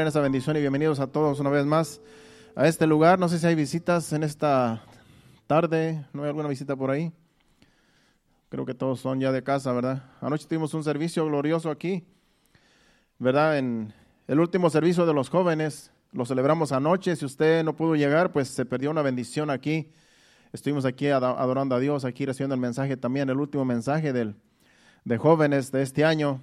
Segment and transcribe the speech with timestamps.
[0.00, 2.00] en esta bendición y bienvenidos a todos una vez más
[2.56, 3.18] a este lugar.
[3.18, 4.82] No sé si hay visitas en esta
[5.46, 7.12] tarde, ¿no hay alguna visita por ahí?
[8.48, 10.02] Creo que todos son ya de casa, ¿verdad?
[10.22, 12.06] Anoche tuvimos un servicio glorioso aquí,
[13.18, 13.58] ¿verdad?
[13.58, 13.92] En
[14.28, 17.14] el último servicio de los jóvenes, lo celebramos anoche.
[17.14, 19.92] Si usted no pudo llegar, pues se perdió una bendición aquí.
[20.54, 24.36] Estuvimos aquí adorando a Dios, aquí recibiendo el mensaje también, el último mensaje del,
[25.04, 26.40] de jóvenes de este año.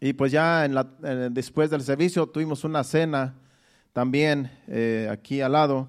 [0.00, 3.34] Y pues ya en la, después del servicio tuvimos una cena
[3.92, 5.88] también eh, aquí al lado.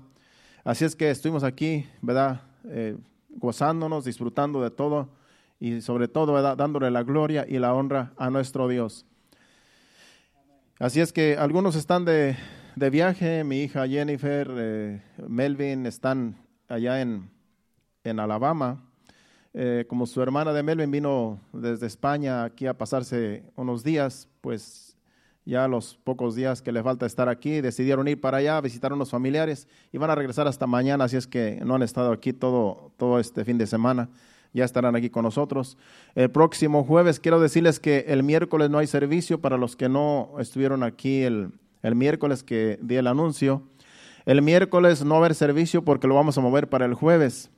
[0.64, 2.42] Así es que estuvimos aquí, ¿verdad?
[2.66, 2.98] Eh,
[3.30, 5.10] gozándonos, disfrutando de todo
[5.60, 9.06] y sobre todo dándole la gloria y la honra a nuestro Dios.
[10.80, 12.36] Así es que algunos están de,
[12.76, 17.30] de viaje, mi hija Jennifer, eh, Melvin están allá en,
[18.04, 18.89] en Alabama
[19.54, 24.96] eh, como su hermana de Melvin vino desde España aquí a pasarse unos días, pues
[25.44, 28.92] ya los pocos días que le falta estar aquí, decidieron ir para allá a visitar
[28.92, 32.12] a unos familiares y van a regresar hasta mañana, así es que no han estado
[32.12, 34.10] aquí todo, todo este fin de semana,
[34.54, 35.78] ya estarán aquí con nosotros.
[36.14, 40.36] El próximo jueves quiero decirles que el miércoles no hay servicio para los que no
[40.38, 43.64] estuvieron aquí el, el miércoles que di el anuncio.
[44.26, 47.50] El miércoles no va a haber servicio porque lo vamos a mover para el jueves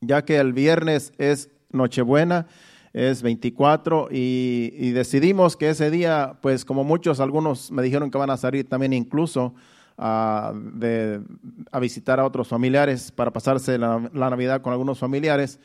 [0.00, 2.46] ya que el viernes es Nochebuena,
[2.92, 8.30] es 24 y, decidimos que ese día, pues como muchos, algunos me dijeron que van
[8.30, 9.54] a salir también incluso
[9.96, 11.20] a, de,
[11.70, 15.60] a visitar a otros familiares para pasarse la Navidad con algunos familiares,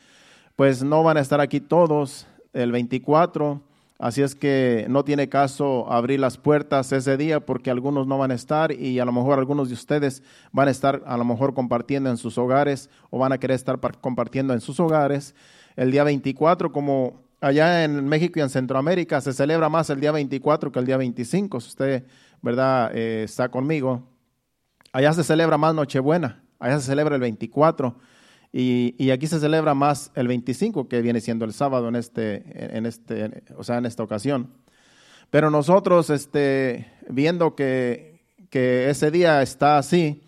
[0.54, 2.26] pues no van a estar aquí todos.
[2.52, 3.60] El 24
[3.98, 8.30] Así es que no tiene caso abrir las puertas ese día porque algunos no van
[8.30, 10.22] a estar y a lo mejor algunos de ustedes
[10.52, 13.80] van a estar a lo mejor compartiendo en sus hogares o van a querer estar
[14.00, 15.34] compartiendo en sus hogares.
[15.76, 20.12] El día 24, como allá en México y en Centroamérica, se celebra más el día
[20.12, 21.60] 24 que el día 25.
[21.60, 22.04] Si usted,
[22.42, 24.02] ¿verdad?, eh, está conmigo.
[24.92, 27.96] Allá se celebra más Nochebuena, allá se celebra el 24
[28.58, 32.42] y, aquí se celebra más el 25, que viene siendo el sábado en este,
[32.74, 34.48] en este, o sea, en esta ocasión.
[35.28, 40.22] Pero nosotros, este, viendo que, que ese día está así,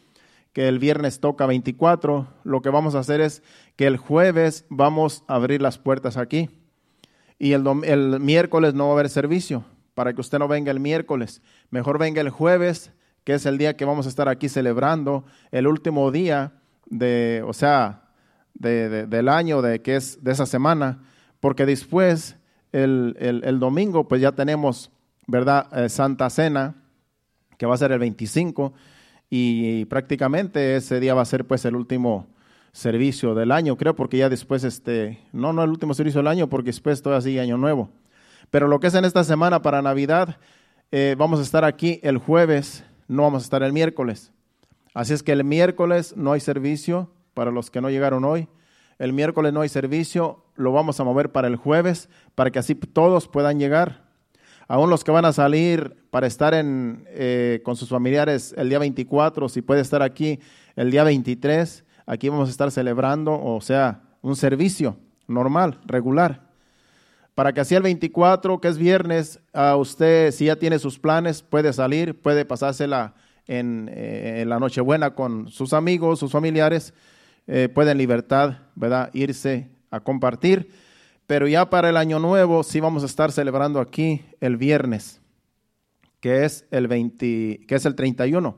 [0.52, 3.42] que el viernes toca 24, lo que vamos a hacer es
[3.76, 6.50] que el jueves vamos a abrir las puertas aquí.
[7.38, 10.80] Y el, el miércoles no va a haber servicio, para que usted no venga el
[10.80, 11.40] miércoles.
[11.70, 12.92] Mejor venga el jueves,
[13.24, 16.52] que es el día que vamos a estar aquí celebrando, el último día
[16.90, 18.02] de, o sea,
[18.58, 21.02] del año, de que es de esa semana,
[21.40, 22.36] porque después
[22.72, 24.90] el, domingo pues ya tenemos,
[25.26, 25.66] ¿verdad?
[25.76, 26.74] Eh, Santa Cena,
[27.56, 28.72] que va a ser el 25,
[29.30, 32.28] y, prácticamente ese día va a ser pues el último
[32.72, 36.48] servicio del año, creo, porque ya después, este, no, no el último servicio del año,
[36.48, 37.90] porque después todavía sigue año nuevo.
[38.50, 40.38] Pero lo que es en esta semana para Navidad,
[40.90, 44.32] eh, vamos a estar aquí el jueves, no vamos a estar el miércoles.
[44.94, 48.48] Así es que el miércoles no hay servicio, para los que no llegaron hoy.
[48.98, 52.74] El miércoles no hay servicio, lo vamos a mover para el jueves, para que así
[52.74, 54.02] todos puedan llegar.
[54.66, 58.80] Aún los que van a salir para estar en, eh, con sus familiares el día
[58.80, 60.40] 24, si puede estar aquí
[60.74, 64.96] el día 23, aquí vamos a estar celebrando, o sea, un servicio
[65.28, 66.48] normal, regular.
[67.36, 71.42] Para que así el 24, que es viernes, a usted, si ya tiene sus planes,
[71.42, 73.14] puede salir, puede pasársela
[73.46, 76.94] en, eh, en la Nochebuena con sus amigos, sus familiares,
[77.48, 80.70] eh, en libertad, ¿verdad?, irse a compartir.
[81.26, 85.20] Pero ya para el año nuevo sí vamos a estar celebrando aquí el viernes,
[86.20, 88.56] que es el 20, que es el 31.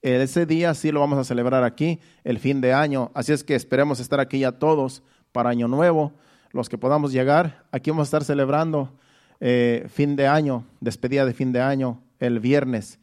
[0.00, 3.10] Ese día sí lo vamos a celebrar aquí, el fin de año.
[3.14, 6.12] Así es que esperemos estar aquí ya todos para año nuevo,
[6.52, 7.64] los que podamos llegar.
[7.72, 8.92] Aquí vamos a estar celebrando
[9.40, 12.98] eh, fin de año, despedida de fin de año, el viernes.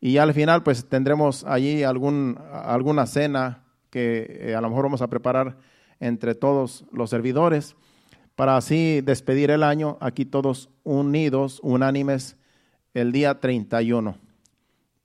[0.00, 3.62] Y al final pues tendremos allí algún, alguna cena
[3.92, 5.58] que eh, a lo mejor vamos a preparar
[6.00, 7.76] entre todos los servidores
[8.34, 12.36] para así despedir el año aquí todos unidos, unánimes,
[12.94, 14.16] el día 31.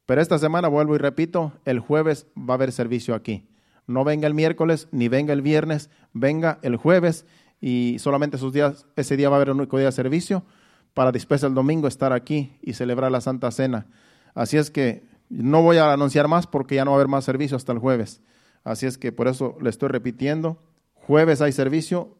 [0.05, 3.49] Pero esta semana, vuelvo y repito, el jueves va a haber servicio aquí.
[3.87, 7.25] No venga el miércoles ni venga el viernes, venga el jueves
[7.59, 10.45] y solamente esos días, ese día va a haber un único día de servicio
[10.93, 13.87] para después el domingo estar aquí y celebrar la Santa Cena.
[14.33, 17.25] Así es que no voy a anunciar más porque ya no va a haber más
[17.25, 18.21] servicio hasta el jueves.
[18.67, 20.57] Así es que por eso le estoy repitiendo.
[20.93, 22.17] Jueves hay servicio,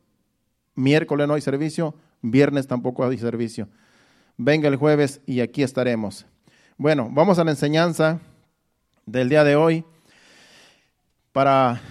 [0.75, 3.67] miércoles no hay servicio, viernes tampoco hay servicio.
[4.37, 6.25] Venga el jueves y aquí estaremos.
[6.77, 8.21] Bueno, vamos a la enseñanza
[9.05, 9.83] del día de hoy
[11.33, 11.81] para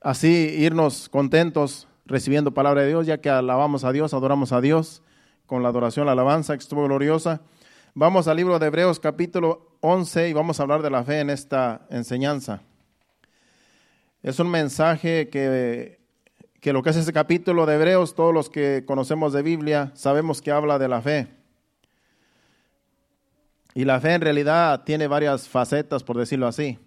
[0.00, 5.00] así irnos contentos recibiendo palabra de Dios, ya que alabamos a Dios, adoramos a Dios
[5.46, 7.40] con la adoración, la alabanza que estuvo gloriosa.
[7.94, 11.30] Vamos al libro de Hebreos capítulo 11 y vamos a hablar de la fe en
[11.30, 12.62] esta enseñanza.
[14.22, 15.98] Es un mensaje que,
[16.60, 20.40] que lo que es ese capítulo de Hebreos, todos los que conocemos de Biblia, sabemos
[20.40, 21.26] que habla de la fe.
[23.74, 26.78] Y la fe en realidad tiene varias facetas, por decirlo así,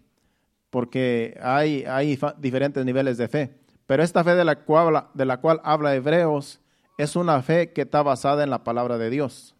[0.70, 3.52] porque hay, hay diferentes niveles de fe.
[3.86, 6.62] Pero esta fe de la, cual, de la cual habla Hebreos
[6.98, 9.56] es una fe que está basada en la palabra de Dios.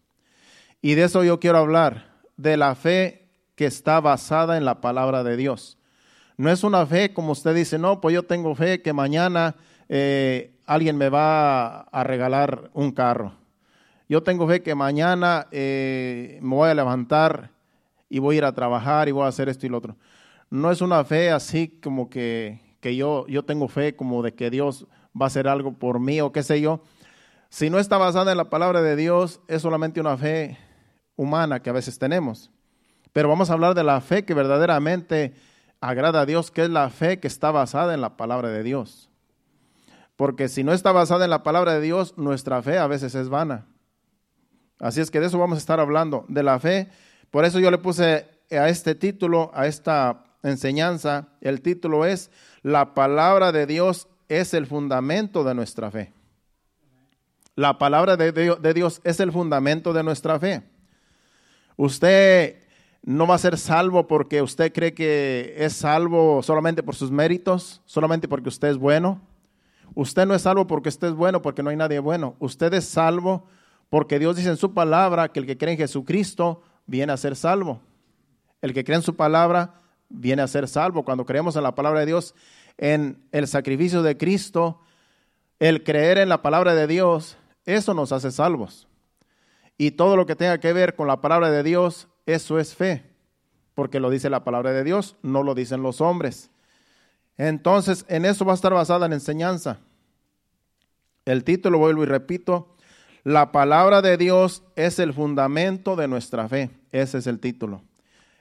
[0.80, 5.24] Y de eso yo quiero hablar, de la fe que está basada en la palabra
[5.24, 5.75] de Dios.
[6.36, 9.56] No es una fe como usted dice, no, pues yo tengo fe que mañana
[9.88, 13.32] eh, alguien me va a regalar un carro.
[14.08, 17.50] Yo tengo fe que mañana eh, me voy a levantar
[18.08, 19.96] y voy a ir a trabajar y voy a hacer esto y lo otro.
[20.50, 24.50] No es una fe así como que, que yo, yo tengo fe como de que
[24.50, 24.86] Dios
[25.20, 26.82] va a hacer algo por mí o qué sé yo.
[27.48, 30.58] Si no está basada en la palabra de Dios, es solamente una fe
[31.16, 32.50] humana que a veces tenemos.
[33.12, 35.32] Pero vamos a hablar de la fe que verdaderamente
[35.80, 39.10] agrada a Dios, que es la fe que está basada en la palabra de Dios.
[40.16, 43.28] Porque si no está basada en la palabra de Dios, nuestra fe a veces es
[43.28, 43.66] vana.
[44.78, 46.88] Así es que de eso vamos a estar hablando, de la fe.
[47.30, 52.30] Por eso yo le puse a este título, a esta enseñanza, el título es
[52.62, 56.12] La palabra de Dios es el fundamento de nuestra fe.
[57.54, 60.62] La palabra de Dios es el fundamento de nuestra fe.
[61.76, 62.65] Usted
[63.06, 67.80] no va a ser salvo porque usted cree que es salvo solamente por sus méritos,
[67.84, 69.22] solamente porque usted es bueno.
[69.94, 72.34] Usted no es salvo porque usted es bueno, porque no hay nadie bueno.
[72.40, 73.46] Usted es salvo
[73.90, 77.36] porque Dios dice en su palabra que el que cree en Jesucristo viene a ser
[77.36, 77.80] salvo.
[78.60, 81.04] El que cree en su palabra viene a ser salvo.
[81.04, 82.34] Cuando creemos en la palabra de Dios,
[82.76, 84.80] en el sacrificio de Cristo,
[85.60, 88.88] el creer en la palabra de Dios, eso nos hace salvos.
[89.78, 93.04] Y todo lo que tenga que ver con la palabra de Dios, eso es fe,
[93.74, 96.50] porque lo dice la palabra de Dios, no lo dicen los hombres.
[97.38, 99.78] Entonces, en eso va a estar basada la enseñanza.
[101.24, 102.76] El título, vuelvo y repito,
[103.22, 106.70] la palabra de Dios es el fundamento de nuestra fe.
[106.92, 107.82] Ese es el título.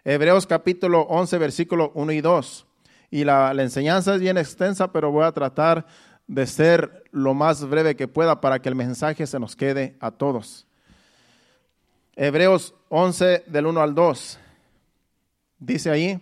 [0.04, 2.66] Hebreos capítulo 11, versículo 1 y 2.
[3.12, 5.86] Y la, la enseñanza es bien extensa, pero voy a tratar
[6.28, 10.12] de ser lo más breve que pueda para que el mensaje se nos quede a
[10.12, 10.66] todos.
[12.16, 14.40] Hebreos 11 del 1 al 2.
[15.60, 16.22] Dice ahí,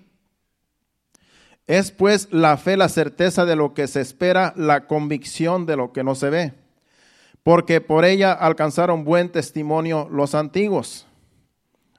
[1.68, 5.94] es pues la fe la certeza de lo que se espera, la convicción de lo
[5.94, 6.54] que no se ve,
[7.42, 11.07] porque por ella alcanzaron buen testimonio los antiguos.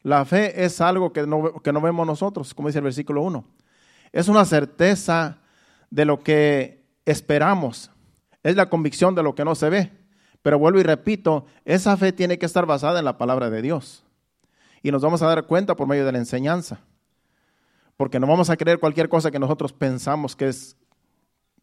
[0.03, 3.45] La fe es algo que no, que no vemos nosotros, como dice el versículo 1.
[4.13, 5.39] Es una certeza
[5.91, 7.91] de lo que esperamos,
[8.43, 10.04] es la convicción de lo que no se ve.
[10.45, 14.05] Pero vuelvo y repito, esa fe tiene que estar basada en la palabra de Dios.
[14.83, 16.81] Y nos vamos a dar cuenta por medio de la enseñanza.
[17.97, 20.77] Porque no vamos a creer cualquier cosa que nosotros pensamos que es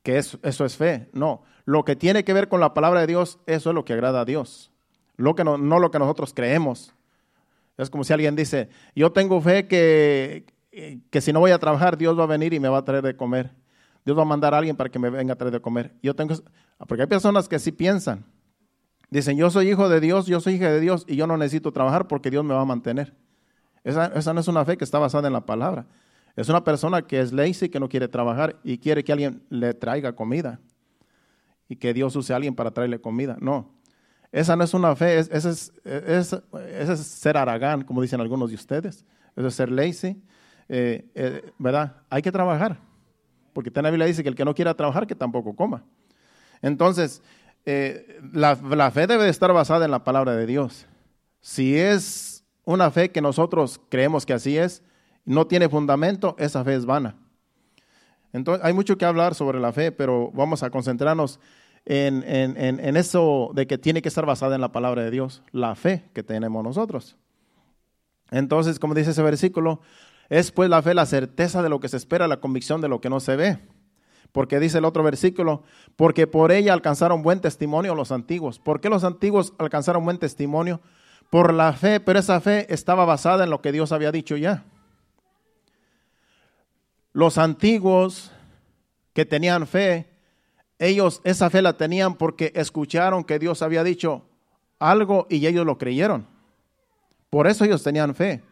[0.01, 1.07] que eso es fe.
[1.13, 3.93] No, lo que tiene que ver con la palabra de Dios, eso es lo que
[3.93, 4.71] agrada a Dios.
[5.15, 6.95] Lo que no, no lo que nosotros creemos.
[7.77, 10.47] Es como si alguien dice, yo tengo fe que,
[11.11, 13.03] que si no voy a trabajar, Dios va a venir y me va a traer
[13.03, 13.51] de comer.
[14.03, 15.93] Dios va a mandar a alguien para que me venga a traer de comer.
[16.01, 16.33] Yo tengo,
[16.87, 18.25] porque hay personas que sí piensan.
[19.11, 21.73] Dicen, yo soy hijo de Dios, yo soy hija de Dios y yo no necesito
[21.73, 23.13] trabajar porque Dios me va a mantener.
[23.83, 25.85] Esa, no es una fe que está basada en la palabra.
[26.37, 29.73] Es una persona que es lazy, que no quiere trabajar y quiere que alguien le
[29.73, 30.61] traiga comida.
[31.67, 33.37] Y que Dios use a alguien para traerle comida.
[33.41, 33.73] No.
[34.31, 39.05] Esa no es una fe, ese es, es, ser aragán, como dicen algunos de ustedes.
[39.35, 40.23] Eso es ser lazy.
[40.69, 41.97] Eh, eh, ¿Verdad?
[42.09, 42.79] Hay que trabajar.
[43.51, 45.83] Porque la Biblia dice que el que no quiera trabajar, que tampoco coma.
[46.61, 47.21] Entonces,
[47.65, 50.87] eh, la, fe debe estar basada en la palabra de Dios.
[51.41, 54.83] Si es una fe que nosotros creemos que así es,
[55.25, 57.15] no tiene fundamento, esa fe es vana.
[58.33, 61.39] Entonces, hay mucho que hablar sobre la fe, pero vamos a concentrarnos
[61.85, 65.75] en, en, eso de que tiene que estar basada en la palabra de Dios, la
[65.75, 67.17] fe que tenemos nosotros.
[68.29, 69.81] Entonces, como dice ese versículo,
[70.29, 73.01] es pues la fe la certeza de lo que se espera, la convicción de lo
[73.01, 73.59] que no se ve.
[74.31, 75.63] Porque dice el otro versículo,
[75.95, 78.59] porque por ella alcanzaron buen testimonio los antiguos.
[78.59, 80.81] ¿Por qué los antiguos alcanzaron buen testimonio?
[81.29, 84.63] Por la fe, pero esa fe estaba basada en lo que Dios había dicho ya.
[87.13, 88.31] Los antiguos
[89.13, 90.09] que tenían fe,
[90.79, 94.25] ellos esa fe la tenían porque escucharon que Dios había dicho
[94.79, 96.25] algo y ellos lo creyeron.
[97.29, 98.43] Por eso ellos tenían fe.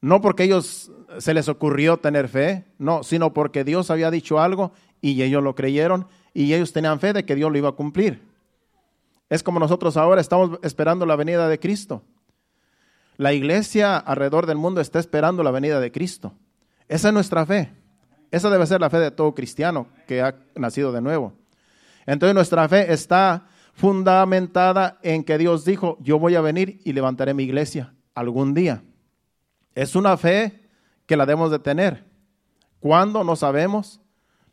[0.00, 4.72] No porque ellos se les ocurrió tener fe, no, sino porque Dios había dicho algo
[5.12, 8.22] y ellos lo creyeron y ellos tenían fe de que Dios lo iba a cumplir.
[9.28, 12.02] Es como nosotros ahora estamos esperando la venida de Cristo.
[13.16, 16.34] La iglesia alrededor del mundo está esperando la venida de Cristo.
[16.88, 17.72] Esa es nuestra fe.
[18.30, 21.32] Esa debe ser la fe de todo cristiano que ha nacido de nuevo.
[22.04, 27.34] Entonces nuestra fe está fundamentada en que Dios dijo, yo voy a venir y levantaré
[27.34, 28.82] mi iglesia algún día.
[29.74, 30.68] Es una fe
[31.06, 32.04] que la debemos de tener.
[32.80, 33.24] ¿Cuándo?
[33.24, 34.00] No sabemos,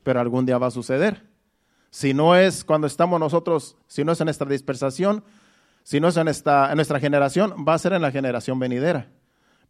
[0.04, 1.24] pero algún día va a suceder.
[1.90, 5.24] Si no es cuando estamos nosotros, si no es en nuestra dispersación,
[5.84, 9.10] si no es en, esta, en nuestra generación, va a ser en la generación venidera.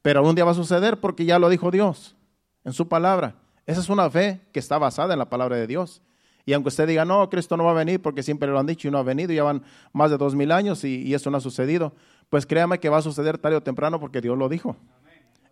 [0.02, 2.16] Pero algún día va a suceder porque ya lo dijo Dios
[2.64, 3.36] en su palabra.
[3.66, 6.02] Esa es una fe que está basada en la palabra de Dios.
[6.46, 8.88] Y aunque usted diga, no, Cristo no va a venir porque siempre lo han dicho
[8.88, 9.64] y no ha venido, ya van
[9.94, 11.94] más de dos mil años y, y eso no ha sucedido,
[12.30, 14.76] pues créame que va a suceder tarde o temprano porque Dios lo dijo.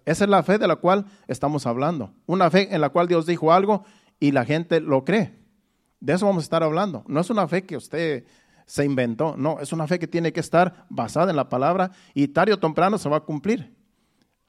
[0.05, 2.11] Esa es la fe de la cual estamos hablando.
[2.25, 3.85] Una fe en la cual Dios dijo algo
[4.21, 5.33] y la gente lo cree.
[5.99, 7.03] De eso vamos a estar hablando.
[7.07, 8.23] No es una fe que usted
[8.65, 12.29] se inventó, no, es una fe que tiene que estar basada en la palabra y
[12.29, 13.75] tarde o temprano se va a cumplir.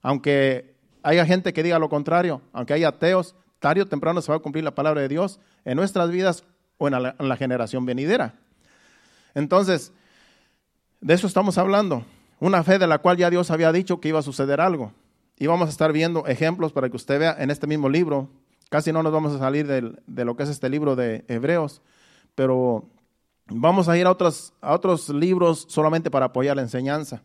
[0.02, 4.36] Aunque haya gente que diga lo contrario, aunque haya ateos, tarde o temprano se va
[4.36, 6.44] a cumplir la palabra de Dios en nuestras vidas
[6.76, 8.34] o en la, en la generación venidera.
[9.34, 9.92] Entonces,
[11.00, 12.04] de eso estamos hablando.
[12.40, 14.92] Una fe de la cual ya Dios había dicho que iba a suceder algo.
[15.38, 18.28] Y vamos a estar viendo ejemplos para que usted vea en este mismo libro.
[18.72, 21.82] Casi no nos vamos a salir de lo que es este libro de Hebreos,
[22.34, 22.88] pero
[23.44, 27.22] vamos a ir a otros, a otros libros solamente para apoyar la enseñanza.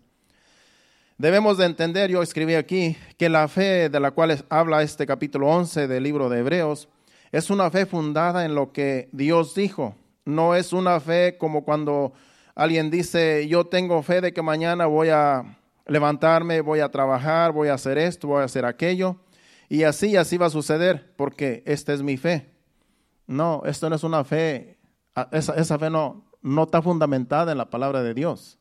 [1.17, 5.47] Debemos de entender, yo escribí aquí, que la fe de la cual habla este capítulo
[5.47, 6.89] 11 del libro de Hebreos
[7.31, 9.95] es una fe fundada en lo que Dios dijo.
[10.25, 12.11] No es una fe como cuando
[12.55, 17.69] alguien dice, yo tengo fe de que mañana voy a levantarme, voy a trabajar, voy
[17.69, 19.15] a hacer esto, voy a hacer aquello.
[19.69, 22.49] Y así, así va a suceder, porque esta es mi fe.
[23.25, 24.77] No, esto no es una fe,
[25.31, 28.57] esa, fe no, no está fundamentada en la palabra de Dios.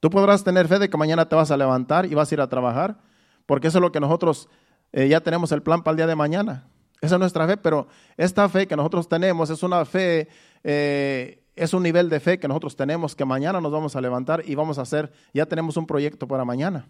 [0.00, 2.40] Tú podrás tener fe de que mañana te vas a levantar y vas a ir
[2.40, 2.98] a trabajar,
[3.46, 4.48] porque eso es lo que nosotros
[4.92, 6.66] eh, ya tenemos el plan para el día de mañana.
[7.00, 7.86] Esa es nuestra fe, pero
[8.16, 10.28] esta fe que nosotros tenemos es una fe
[10.64, 14.42] eh, es un nivel de fe que nosotros tenemos que mañana nos vamos a levantar
[14.46, 16.86] y vamos a hacer, ya tenemos un proyecto para mañana.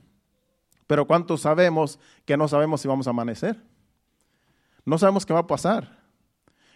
[0.90, 3.56] Pero ¿cuántos sabemos que no sabemos si vamos a amanecer?
[4.85, 6.00] No sabemos qué va a pasar.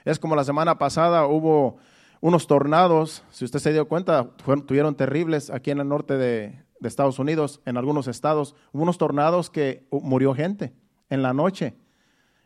[0.04, 1.78] Es como la semana pasada hubo
[2.21, 6.62] unos tornados, si usted se dio cuenta, fueron, tuvieron terribles aquí en el norte de,
[6.78, 10.73] de Estados Unidos, en algunos estados, hubo unos tornados que murió gente
[11.11, 11.75] en la noche.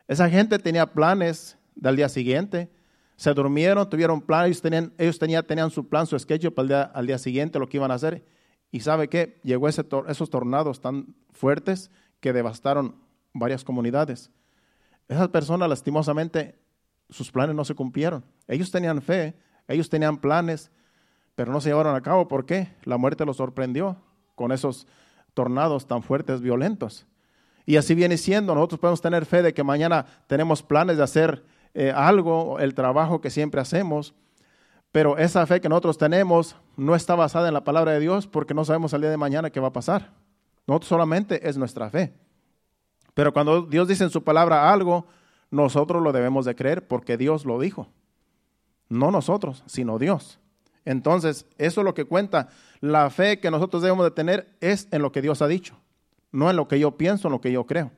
[0.07, 2.73] Esa gente tenía planes del día siguiente,
[3.17, 6.69] se durmieron, tuvieron plan, ellos tenían, ellos tenían, tenían su plan, su sketch para el
[6.69, 8.25] día, al día siguiente, lo que iban a hacer.
[8.71, 12.97] Y sabe qué, llegó esos tornados tan fuertes que devastaron
[13.33, 14.31] varias comunidades.
[15.09, 16.59] Esas personas, lastimosamente,
[17.09, 18.25] sus planes no se cumplieron.
[18.47, 19.35] Ellos tenían fe,
[19.67, 20.71] ellos tenían planes,
[21.35, 22.29] pero no se llevaron a cabo.
[22.29, 22.75] ¿Por qué?
[22.85, 23.97] La muerte los sorprendió
[24.35, 24.87] con esos
[25.35, 27.07] tornados tan fuertes, violentos.
[27.65, 31.45] Y así viene siendo, nosotros podemos tener fe de que mañana tenemos planes de hacer
[31.75, 34.15] eh, algo, el trabajo que siempre hacemos,
[34.93, 38.55] pero esa fe que nosotros tenemos no está basada en la palabra de Dios porque
[38.55, 40.13] no sabemos el día de mañana qué va a pasar.
[40.67, 42.15] Nosotros solamente es nuestra fe.
[43.15, 45.07] Pero cuando Dios dice en su palabra algo,
[45.51, 47.89] nosotros lo debemos de creer porque Dios lo dijo.
[48.89, 50.39] No nosotros, sino Dios.
[50.85, 52.49] Entonces, eso es lo que cuenta.
[52.81, 55.77] La fe que nosotros debemos de tener es en lo que Dios ha dicho,
[56.33, 57.91] no en lo que yo pienso, en lo que yo creo.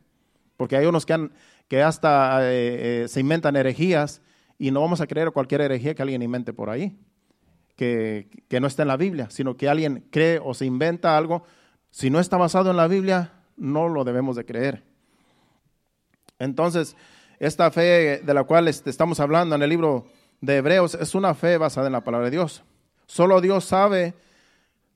[0.57, 1.33] Porque hay unos que han,
[1.69, 4.23] que hasta eh, eh, se inventan herejías
[4.61, 6.95] y no vamos a creer cualquier herejía que alguien invente por ahí,
[7.77, 8.29] que,
[8.61, 11.45] no está en la Biblia, sino que alguien cree o se inventa algo.
[11.91, 14.85] Si no está basado en la Biblia, no lo debemos de creer.
[16.39, 16.95] Entonces,
[17.39, 20.05] esta fe de la cual este, estamos hablando en el libro
[20.43, 22.63] de Hebreos es una fe basada en la palabra de Dios.
[23.07, 24.13] Solo Dios sabe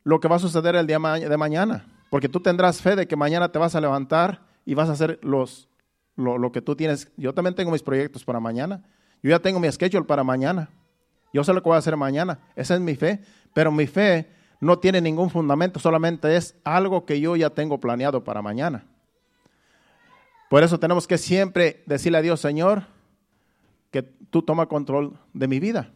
[0.02, 3.16] lo que va a suceder el día de mañana, porque tú tendrás fe de que
[3.16, 5.70] mañana te vas a levantar y vas a hacer los
[6.16, 7.10] lo, que tú tienes.
[7.16, 8.84] Yo también tengo mis proyectos para mañana.
[9.24, 10.68] Yo ya tengo mi schedule para mañana.
[11.32, 12.40] Yo sé lo que voy a hacer mañana.
[12.54, 13.22] Esa es mi fe.
[13.54, 14.28] Pero mi fe
[14.60, 18.84] no tiene ningún fundamento, solamente es algo que yo ya tengo planeado para mañana.
[20.50, 22.84] Por eso tenemos que siempre decirle a Dios, Señor,
[23.90, 25.90] que tú toma control de mi vida.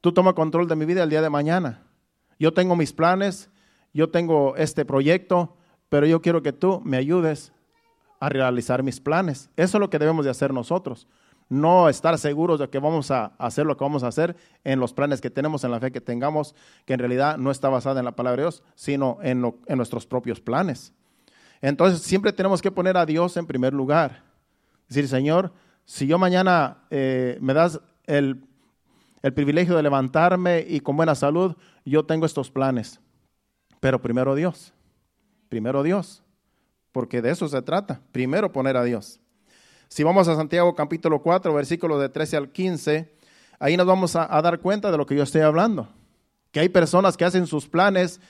[0.00, 1.82] Tú toma control de mi vida el día de mañana.
[2.38, 3.50] Yo tengo mis planes,
[3.92, 5.56] yo tengo este proyecto,
[5.88, 7.52] pero yo quiero que tú me ayudes
[8.20, 9.50] a realizar mis planes.
[9.56, 11.08] Eso es lo que debemos de hacer nosotros.
[11.50, 14.94] No estar seguros de que vamos a hacer lo que vamos a hacer en los
[14.94, 16.54] planes que tenemos, en la fe que tengamos,
[16.86, 19.42] que en realidad no está basada en la palabra de Dios, sino en,
[19.76, 20.94] nuestros propios planes.
[21.60, 24.22] Entonces siempre tenemos que poner a Dios en primer lugar.
[24.88, 25.52] Decir, Señor,
[25.84, 28.42] si yo mañana eh, me das el,
[29.20, 32.98] el privilegio de levantarme y con buena salud, yo tengo estos planes.
[33.80, 34.72] Pero primero Dios.
[35.50, 36.22] Primero Dios,
[36.92, 38.00] porque de eso se trata.
[38.12, 39.19] Primero poner a Dios.
[39.92, 43.12] Si vamos a Santiago capítulo 4, versículos de 13 al 15,
[43.58, 45.88] ahí nos vamos a, dar cuenta de lo que yo estoy hablando.
[46.52, 48.20] Que hay personas que hacen sus planes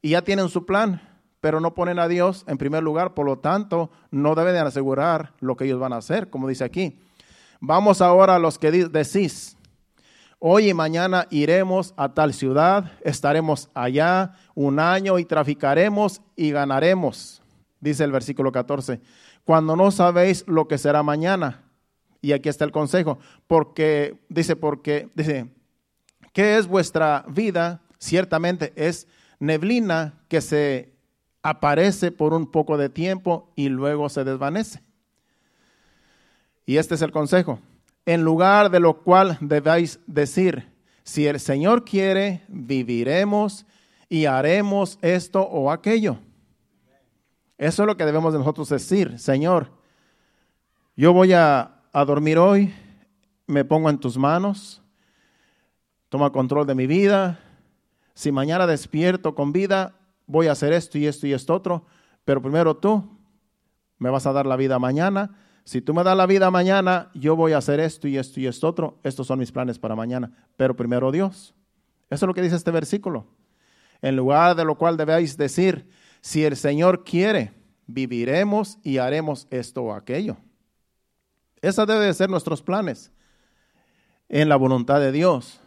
[0.00, 1.02] y ya tienen su plan,
[1.42, 5.58] pero no ponen a Dios en primer lugar, por lo tanto, no deben asegurar lo
[5.58, 6.98] que ellos van a hacer, como dice aquí.
[7.60, 9.58] Vamos ahora a los que decís,
[10.38, 17.42] hoy y mañana iremos a tal ciudad, estaremos allá un año y traficaremos y ganaremos,
[17.78, 19.02] dice el versículo 14,
[19.44, 21.62] cuando no sabéis lo que será mañana.
[22.22, 25.48] Y aquí está el consejo, porque dice, porque dice,
[26.32, 27.80] ¿qué es vuestra vida?
[27.98, 29.06] Ciertamente es
[29.38, 30.92] neblina que se
[31.42, 34.82] aparece por un poco de tiempo y luego se desvanece.
[36.66, 37.58] Y este es el consejo.
[38.06, 40.68] En lugar de lo cual debéis decir,
[41.02, 43.66] si el Señor quiere, viviremos
[44.08, 46.18] y haremos esto o aquello.
[47.60, 49.70] Eso es lo que debemos de nosotros decir, Señor,
[50.96, 52.74] yo voy a, a dormir hoy,
[53.46, 54.82] me pongo en tus manos,
[56.08, 57.38] toma control de mi vida.
[58.14, 59.94] Si mañana despierto con vida,
[60.26, 61.84] voy a hacer esto y esto y esto otro,
[62.24, 63.08] pero primero tú
[63.98, 65.30] me vas a dar la vida mañana
[65.70, 68.46] si tú me das la vida mañana, yo voy a hacer esto y esto y
[68.46, 68.98] esto otro.
[69.04, 70.32] Estos son mis planes para mañana.
[70.56, 71.54] Pero primero Dios.
[72.08, 73.26] Eso es lo que dice este versículo.
[74.02, 75.88] En lugar de lo cual debéis decir,
[76.20, 77.52] si el Señor quiere,
[77.86, 80.36] viviremos y haremos esto o aquello.
[81.62, 83.10] Esa debe de ser nuestros planes
[84.28, 85.60] en la voluntad de Dios.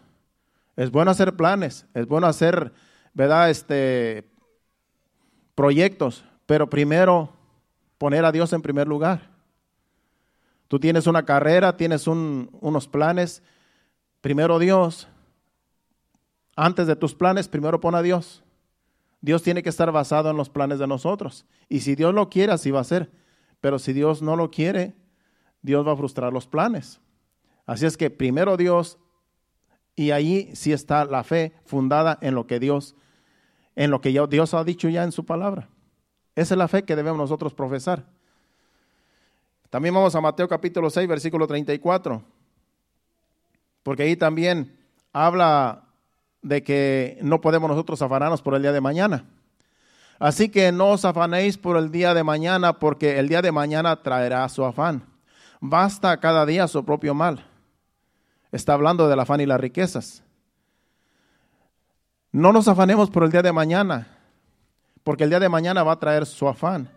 [0.75, 2.73] Es bueno hacer planes, es bueno hacer,
[3.13, 3.49] ¿verdad?
[3.49, 4.27] Este,
[5.55, 7.31] proyectos, pero primero
[7.97, 9.33] poner a Dios en primer lugar.
[10.67, 13.43] Tú tienes una carrera, tienes unos planes.
[14.21, 15.07] Primero Dios.
[16.55, 18.42] Antes de tus planes, primero pon a Dios.
[19.23, 21.45] Dios tiene que estar basado en los planes de nosotros.
[21.69, 23.09] Y si Dios lo quiere, así va a ser.
[23.61, 24.97] Pero si Dios no lo quiere,
[25.61, 26.99] Dios va a frustrar los planes.
[27.65, 28.99] Así es que primero Dios,
[29.95, 32.97] y ahí sí está la fe fundada en lo que Dios,
[33.77, 35.69] en lo que Dios ha dicho ya en su palabra.
[36.35, 38.05] Esa es la fe que debemos nosotros profesar.
[39.69, 42.21] También vamos a Mateo capítulo 6, versículo 34,
[43.83, 44.77] porque ahí también
[45.13, 45.82] habla
[46.43, 49.25] de que no podemos nosotros afanarnos por el día de mañana.
[50.19, 54.01] Así que no os afanéis por el día de mañana, porque el día de mañana
[54.01, 55.03] traerá su afán.
[55.59, 57.45] Basta cada día su propio mal.
[58.51, 60.23] Está hablando del afán y las riquezas.
[62.31, 64.07] No nos afanemos por el día de mañana,
[65.03, 66.89] porque el día de mañana va a traer su afán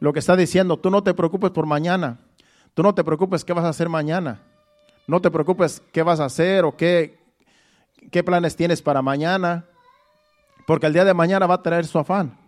[0.00, 2.18] lo que está diciendo, tú no te preocupes por mañana,
[2.74, 4.40] tú no te preocupes qué vas a hacer mañana,
[5.06, 7.19] no te preocupes qué vas a hacer o qué,
[8.10, 9.66] qué planes tienes para mañana,
[10.66, 12.38] porque el día de mañana va a traer su afán.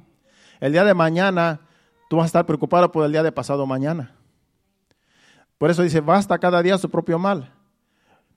[0.61, 1.61] El día de mañana
[2.09, 4.15] tú vas a estar preocupado por el día de pasado mañana.
[5.59, 7.53] Por eso dice, basta cada día su propio mal.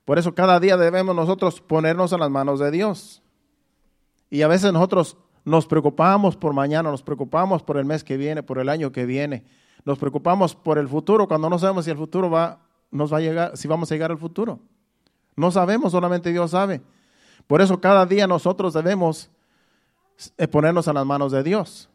[0.06, 3.23] Por eso cada día debemos nosotros ponernos en las manos de Dios.
[4.30, 8.43] Y a veces nosotros nos preocupamos por mañana, nos preocupamos por el mes que viene,
[8.43, 9.43] por el año que viene.
[9.84, 12.60] Nos preocupamos por el futuro cuando no sabemos si el futuro va,
[12.91, 14.60] nos va a llegar, si vamos a llegar al futuro.
[15.36, 16.82] No sabemos, solamente Dios sabe.
[17.47, 19.29] Por eso cada día nosotros debemos
[20.38, 21.89] eh, ponernos en las manos de Dios.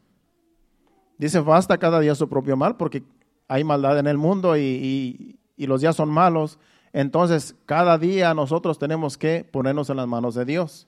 [1.17, 3.03] Dice, basta cada día su propio mal, porque
[3.47, 6.57] hay maldad en el mundo y, y los días son malos.
[6.93, 10.87] Entonces, cada día nosotros tenemos que ponernos en las manos de Dios.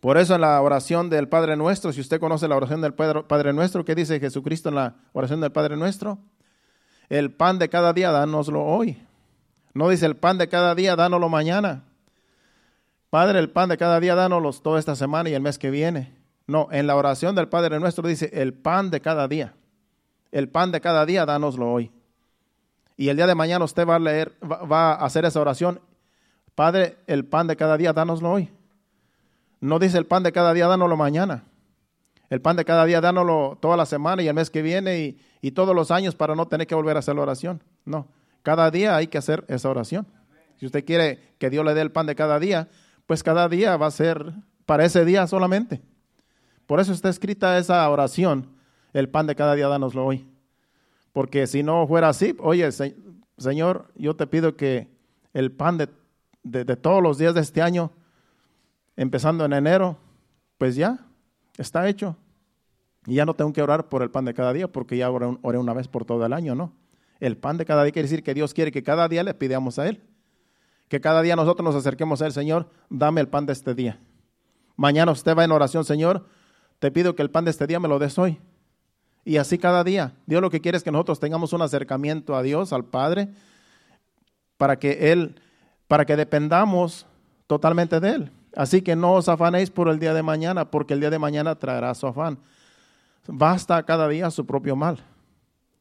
[0.00, 3.52] Por eso en la oración del Padre Nuestro, si usted conoce la oración del Padre
[3.52, 6.18] Nuestro, ¿qué dice Jesucristo en la oración del Padre Nuestro?
[7.08, 9.02] El pan de cada día, dánoslo hoy.
[9.72, 11.84] No dice el pan de cada día, dánoslo mañana.
[13.14, 16.12] Padre, el pan de cada día, dánoslo toda esta semana y el mes que viene.
[16.48, 19.54] No, en la oración del Padre Nuestro dice el pan de cada día.
[20.32, 21.92] El pan de cada día, dánoslo hoy.
[22.96, 25.80] Y el día de mañana usted va a leer, va a hacer esa oración.
[26.56, 28.50] Padre, el pan de cada día, dánoslo hoy.
[29.60, 31.44] No dice el pan de cada día, dánoslo mañana.
[32.30, 35.50] El pan de cada día, dánoslo toda la semana y el mes que viene y,
[35.52, 37.62] todos los años para no tener que volver a hacer la oración.
[37.84, 38.08] No,
[38.42, 40.04] cada día hay que hacer esa oración.
[40.56, 42.68] Si usted quiere que Dios le dé el pan de cada día,
[43.06, 44.32] pues cada día va a ser
[44.66, 45.82] para ese día solamente.
[46.66, 48.48] Por eso está escrita esa oración,
[48.92, 50.26] el pan de cada día, dánoslo hoy.
[51.12, 52.68] Porque si no fuera así, oye,
[53.36, 54.88] Señor, yo te pido que
[55.32, 55.78] el pan
[56.42, 57.92] de todos los días de este año,
[58.96, 59.98] empezando en enero,
[60.58, 60.98] pues ya
[61.58, 62.16] está hecho.
[63.06, 65.58] Y ya no tengo que orar por el pan de cada día porque ya oré,
[65.58, 66.72] una vez por todo el año, ¿no?
[67.20, 69.78] El pan de cada día quiere decir que Dios quiere que cada día le pidamos
[69.78, 70.02] a Él.
[70.88, 73.98] Que cada día nosotros nos acerquemos a Él, Señor, dame el pan de este día.
[74.76, 76.26] Mañana usted va en oración, Señor,
[76.78, 78.38] te pido que el pan de este día me lo des hoy.
[79.24, 80.14] Y así cada día.
[80.26, 83.30] Dios lo que quiere es que nosotros tengamos un acercamiento a Dios, al Padre,
[84.58, 85.40] para que Él,
[85.88, 87.06] para que dependamos
[87.46, 88.32] totalmente de Él.
[88.54, 91.54] Así que no os afanéis por el día de mañana, porque el día de mañana
[91.54, 92.38] traerá su afán.
[93.26, 95.02] Basta cada día su propio mal.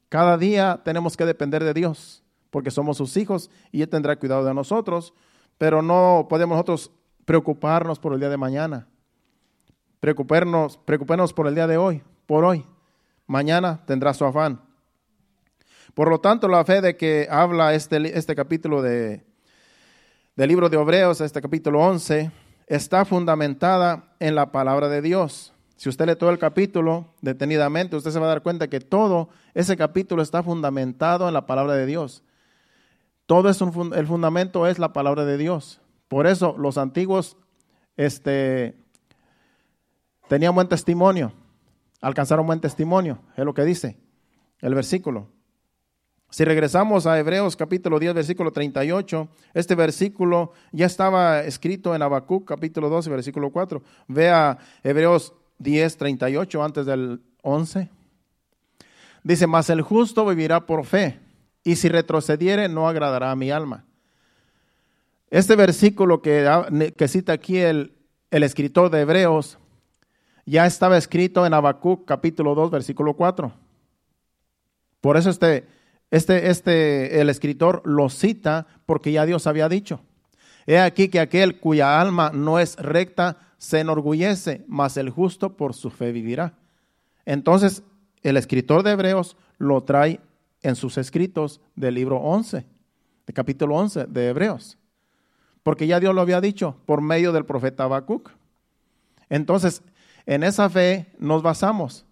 [0.09, 2.22] Cada día tenemos que depender de Dios,
[2.53, 5.15] porque somos sus hijos y Él tendrá cuidado de nosotros,
[5.57, 6.91] pero no podemos nosotros
[7.25, 8.87] preocuparnos por el día de mañana.
[9.99, 12.63] Preocuparnos, preocuparnos por el día de hoy, por hoy.
[13.25, 14.61] Mañana tendrá su afán.
[15.95, 19.25] Por lo tanto, la fe de que habla este, este capítulo de,
[20.35, 22.29] del libro de Hebreos, este capítulo 11,
[22.67, 25.53] está fundamentada en la palabra de Dios.
[25.75, 29.29] Si usted lee todo el capítulo detenidamente, usted se va a dar cuenta que todo
[29.55, 32.23] ese capítulo está fundamentado en la palabra de Dios.
[33.33, 35.81] Todo es un, el fundamento es la palabra de Dios.
[36.07, 37.35] Por eso los antiguos
[37.97, 38.75] este,
[40.27, 41.33] tenían buen testimonio,
[41.99, 43.97] alcanzaron buen testimonio, es lo que dice
[44.59, 45.29] el versículo.
[46.29, 52.47] Si regresamos a Hebreos capítulo 10, versículo 38, este versículo ya estaba escrito en Habacuc
[52.47, 53.81] capítulo 12, versículo 4.
[54.09, 57.89] Vea Hebreos 10, 38 antes del 11.
[59.23, 61.22] Dice, mas el justo vivirá por fe,
[61.63, 63.85] y si retrocediere no agradará a mi alma.
[65.29, 66.47] Este versículo que,
[67.07, 67.93] cita aquí el,
[68.31, 69.57] el escritor de Hebreos
[70.45, 73.53] ya estaba escrito en Habacuc capítulo 2, versículo 4.
[75.01, 75.67] Por eso este
[76.13, 80.01] este, este, el escritor lo cita porque ya Dios había dicho.
[80.67, 85.73] He aquí que aquel cuya alma no es recta se enorgullece, mas el justo por
[85.73, 86.53] su fe vivirá.
[87.25, 87.81] Entonces,
[88.21, 90.19] el escritor de Hebreos lo trae
[90.63, 92.65] en sus escritos del libro 11,
[93.27, 94.77] de capítulo 11 de Hebreos.
[95.61, 98.31] Porque ya Dios lo había dicho por medio del profeta Habacuc.
[99.29, 99.83] Entonces,
[100.25, 102.05] en esa fe nos basamos.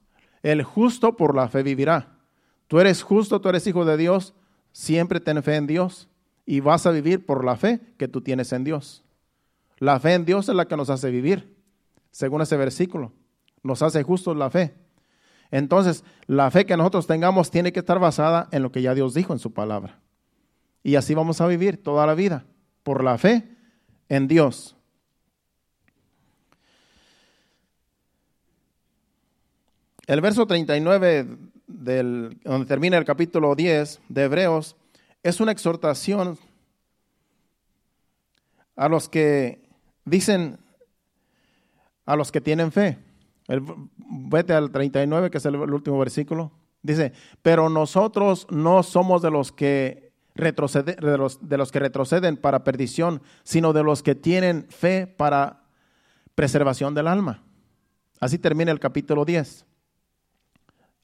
[0.43, 2.17] El justo por la fe vivirá.
[2.67, 4.33] Tú eres justo, tú eres hijo de Dios,
[4.71, 6.07] siempre ten fe en Dios
[6.45, 9.03] y vas a vivir por la fe que tú tienes en Dios.
[9.77, 11.55] La fe en Dios es la que nos hace vivir,
[12.11, 13.11] según ese versículo.
[13.63, 14.73] Nos hace justos la fe.
[15.51, 19.13] Entonces, la fe que nosotros tengamos tiene que estar basada en lo que ya Dios
[19.13, 19.99] dijo en su palabra.
[20.81, 22.45] Y así vamos a vivir toda la vida,
[22.83, 23.47] por la fe
[24.09, 24.75] en Dios.
[30.07, 31.37] El verso 39
[31.67, 34.75] del, donde termina el capítulo 10 de Hebreos,
[35.23, 36.37] es una exhortación
[38.75, 39.61] a los que
[40.05, 40.57] dicen,
[42.05, 42.97] a los que tienen fe.
[43.59, 46.51] Vete al 39, que es el, último versículo.
[46.81, 51.17] Dice, pero nosotros no somos de los que retroceden, de
[51.57, 55.63] los, que retroceden para perdición, sino de los que tienen fe para
[56.35, 57.43] preservación del alma.
[58.19, 59.65] Así termina el capítulo 10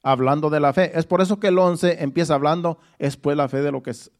[0.03, 0.97] hablando de la fe.
[0.97, 3.91] Es por eso que el 11 empieza hablando, es pues la fe de lo que
[3.91, 4.11] es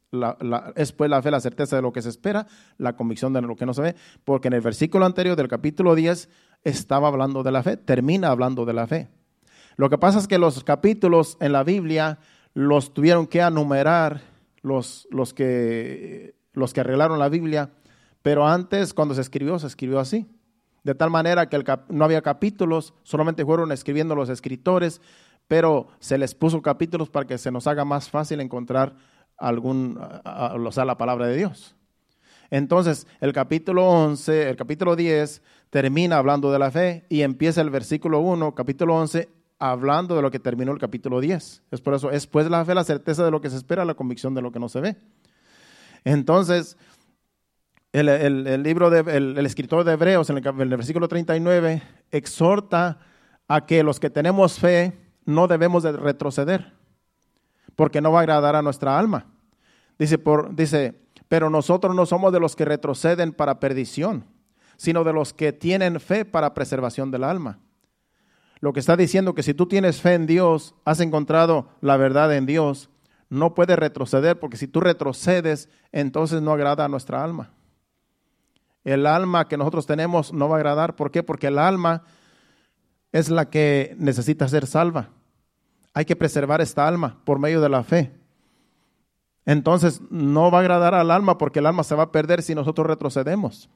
[0.76, 3.56] es pues la fe, la certeza de lo que se espera, la convicción de lo
[3.56, 6.30] que no se ve, porque en el versículo anterior del capítulo 10
[6.67, 9.08] estaba hablando de la fe, termina hablando de la fe.
[9.77, 12.19] Lo que pasa es que los capítulos en la Biblia
[12.53, 14.21] los tuvieron que enumerar
[14.62, 17.69] los, los, que, los que arreglaron la Biblia,
[18.21, 20.27] pero antes cuando se escribió, se escribió así.
[20.84, 24.99] De tal manera que no había capítulos, solamente fueron escribiendo los escritores,
[25.47, 28.95] pero se les puso capítulos para que se nos haga más fácil encontrar
[29.38, 31.77] algún, o la palabra de Dios.
[32.49, 37.69] Entonces, el capítulo 11, el capítulo 10 termina hablando de la fe y empieza el
[37.69, 41.63] versículo 1, capítulo 11, hablando de lo que terminó el capítulo 10.
[41.71, 43.95] Es por eso, es pues la fe, la certeza de lo que se espera, la
[43.95, 44.95] convicción de lo que no se ve.
[46.03, 46.77] Entonces,
[47.91, 52.99] el, libro de, el, escritor de Hebreos, en el, en el versículo 39, exhorta
[53.47, 54.93] a que los que tenemos fe,
[55.25, 56.73] no debemos de retroceder,
[57.75, 59.25] porque no va a agradar a nuestra alma.
[59.99, 60.95] Dice, por, dice,
[61.27, 64.25] pero nosotros no somos de los que retroceden para perdición,
[64.78, 67.60] sino de los que tienen fe para preservación del alma.
[68.60, 72.34] Lo que está diciendo que si tú tienes fe en Dios, has encontrado la verdad
[72.36, 72.90] en Dios,
[73.30, 77.52] no puedes retroceder, porque si tú retrocedes, entonces no agrada a nuestra alma.
[78.84, 80.96] El alma que nosotros tenemos no va a agradar.
[80.96, 81.22] ¿Por qué?
[81.22, 82.04] Porque el alma
[83.12, 85.10] es la que necesita ser salva.
[85.94, 88.13] Hay que preservar esta alma por medio de la fe.
[89.46, 92.56] Entonces no va a agradar al alma porque el alma se va a perder si
[92.56, 93.70] nosotros retrocedemos.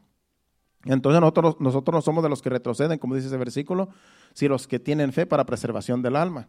[0.86, 3.90] Entonces nosotros, nosotros no somos de los que retroceden, como dice ese versículo,
[4.34, 6.48] sino los que tienen fe para preservación del alma.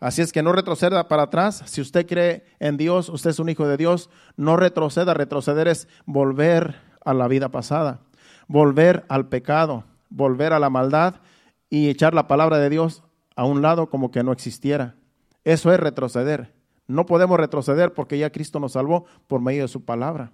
[0.00, 1.62] Así es que no retroceda para atrás.
[1.66, 5.12] Si usted cree en Dios, usted es un hijo de Dios, no retroceda.
[5.12, 8.00] Retroceder es volver a la vida pasada,
[8.48, 11.16] volver al pecado, volver a la maldad
[11.68, 13.04] y echar la palabra de Dios
[13.36, 14.96] a un lado como que no existiera.
[15.44, 16.54] Eso es retroceder.
[16.86, 20.32] No podemos retroceder porque ya Cristo nos salvó por medio de su palabra.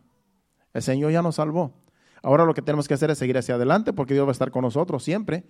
[0.73, 1.73] El Señor ya nos salvó.
[2.27, 4.51] Ahora lo que tenemos que hacer es seguir hacia adelante porque Dios va a estar
[4.51, 5.45] con nosotros siempre.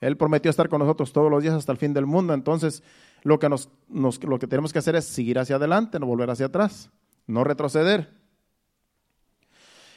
[0.00, 2.34] Él prometió estar con nosotros todos los días hasta el fin del mundo.
[2.34, 2.82] Entonces,
[3.22, 6.46] lo que, nos, lo que tenemos que hacer es seguir hacia adelante, no volver hacia
[6.46, 6.90] atrás,
[7.28, 8.12] no retroceder.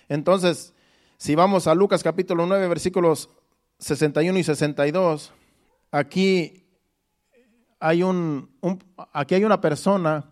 [0.10, 0.76] Entonces,
[1.18, 3.32] si vamos a Lucas capítulo 9, versículos
[3.80, 5.34] 61 y 62,
[5.90, 6.68] aquí
[7.80, 8.48] hay, un,
[9.12, 10.30] aquí hay una persona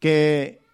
[0.00, 0.65] que,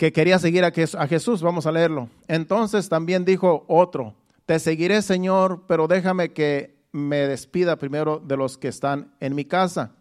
[0.00, 1.42] que quería seguir a Jesús.
[1.42, 2.08] Vamos a leerlo.
[2.26, 4.14] Entonces también dijo otro,
[4.46, 9.44] te seguiré Señor, pero déjame que me despida primero de los que están en mi
[9.44, 9.92] casa.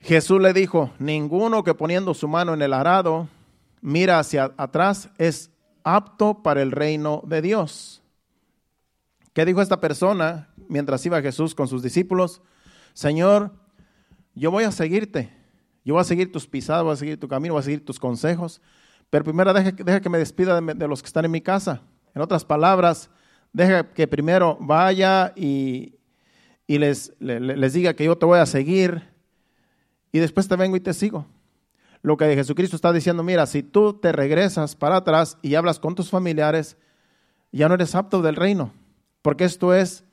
[0.00, 3.26] Jesús le dijo, ninguno que poniendo su mano en el arado
[3.80, 5.50] mira hacia atrás es
[5.82, 8.02] apto para el reino de Dios.
[9.32, 12.42] ¿Qué dijo esta persona mientras iba Jesús con sus discípulos?
[12.92, 13.54] Señor,
[14.34, 15.32] yo voy a seguirte,
[15.84, 17.98] yo voy a seguir tus pisadas, voy a seguir tu camino, voy a seguir tus
[17.98, 18.60] consejos,
[19.10, 21.82] pero primero deja, que me despida de los que están en mi casa.
[22.14, 23.10] En otras palabras,
[23.52, 25.98] deja que primero vaya y,
[26.66, 29.02] les, les, diga que yo te voy a seguir
[30.12, 31.26] y después te vengo y te sigo.
[32.00, 35.94] Lo que Jesucristo está diciendo, mira, si tú te regresas para atrás y hablas con
[35.94, 36.76] tus familiares,
[37.52, 38.72] ya no eres apto del reino,
[39.20, 40.04] porque esto es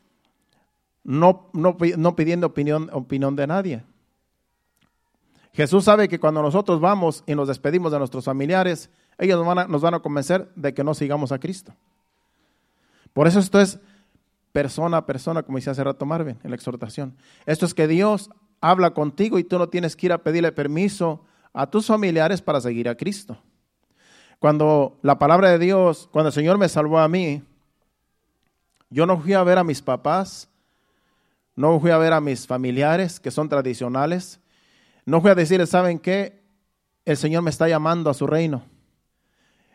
[1.04, 3.84] no, no, no pidiendo opinión, opinión de nadie.
[5.60, 9.94] Jesús sabe que cuando nosotros vamos y nos despedimos de nuestros familiares, ellos nos van
[9.94, 11.74] a, convencer de que no sigamos a Cristo.
[13.12, 13.78] Por eso esto es
[14.54, 17.18] persona a persona, como dice hace rato Marvin en la exhortación.
[17.46, 18.30] Esto es que Dios
[18.62, 22.62] habla contigo y tú no tienes que ir a pedirle permiso a tus familiares para
[22.62, 23.38] seguir a Cristo.
[24.40, 27.44] Cuando la palabra de Dios, cuando el Señor me salvó a mí,
[28.90, 30.48] yo no fui a ver a mis papás,
[31.54, 34.40] no fui a ver a mis familiares que son tradicionales,
[35.10, 36.44] no fui a decirles, ¿saben qué?
[37.04, 38.64] El Señor me está llamando a su reino.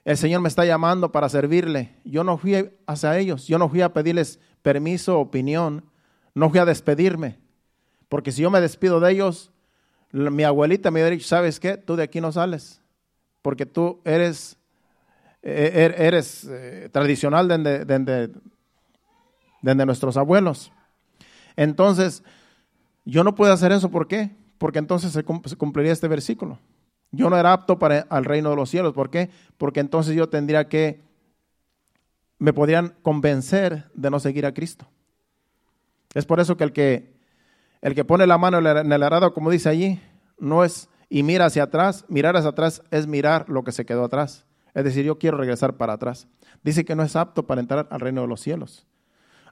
[0.04, 1.96] El Señor me está llamando para servirle.
[2.04, 5.84] Yo no fui hacia ellos, yo no fui a pedirles permiso, opinión,
[6.34, 7.38] no fui a despedirme.
[8.08, 9.50] Porque si yo me despido de ellos,
[10.12, 11.78] mi abuelita me hubiera dicho, ¿sabes qué?
[11.78, 12.80] Tú de aquí no sales,
[13.42, 14.56] porque tú eres,
[15.42, 18.30] e-, er-, eres eh, tradicional de,
[19.84, 20.70] nuestros abuelos.
[21.56, 22.22] Entonces,
[23.04, 24.30] yo no puedo hacer eso, ¿por qué?
[24.58, 26.58] Porque entonces se cumpliría este versículo.
[27.10, 28.92] Yo no era apto para el reino de los cielos.
[28.92, 29.30] ¿Por qué?
[29.56, 31.02] Porque entonces yo tendría que,
[32.38, 34.86] me podrían convencer de no seguir a Cristo.
[36.14, 37.14] Es por eso que el que,
[37.82, 40.00] el que pone la mano en el arado, como dice allí,
[40.38, 42.04] no es y mira hacia atrás.
[42.08, 44.46] Mirar hacia atrás es mirar lo que se quedó atrás.
[44.74, 46.26] Es decir, yo quiero regresar para atrás.
[46.62, 48.86] Dice que no es apto para entrar al reino de los cielos.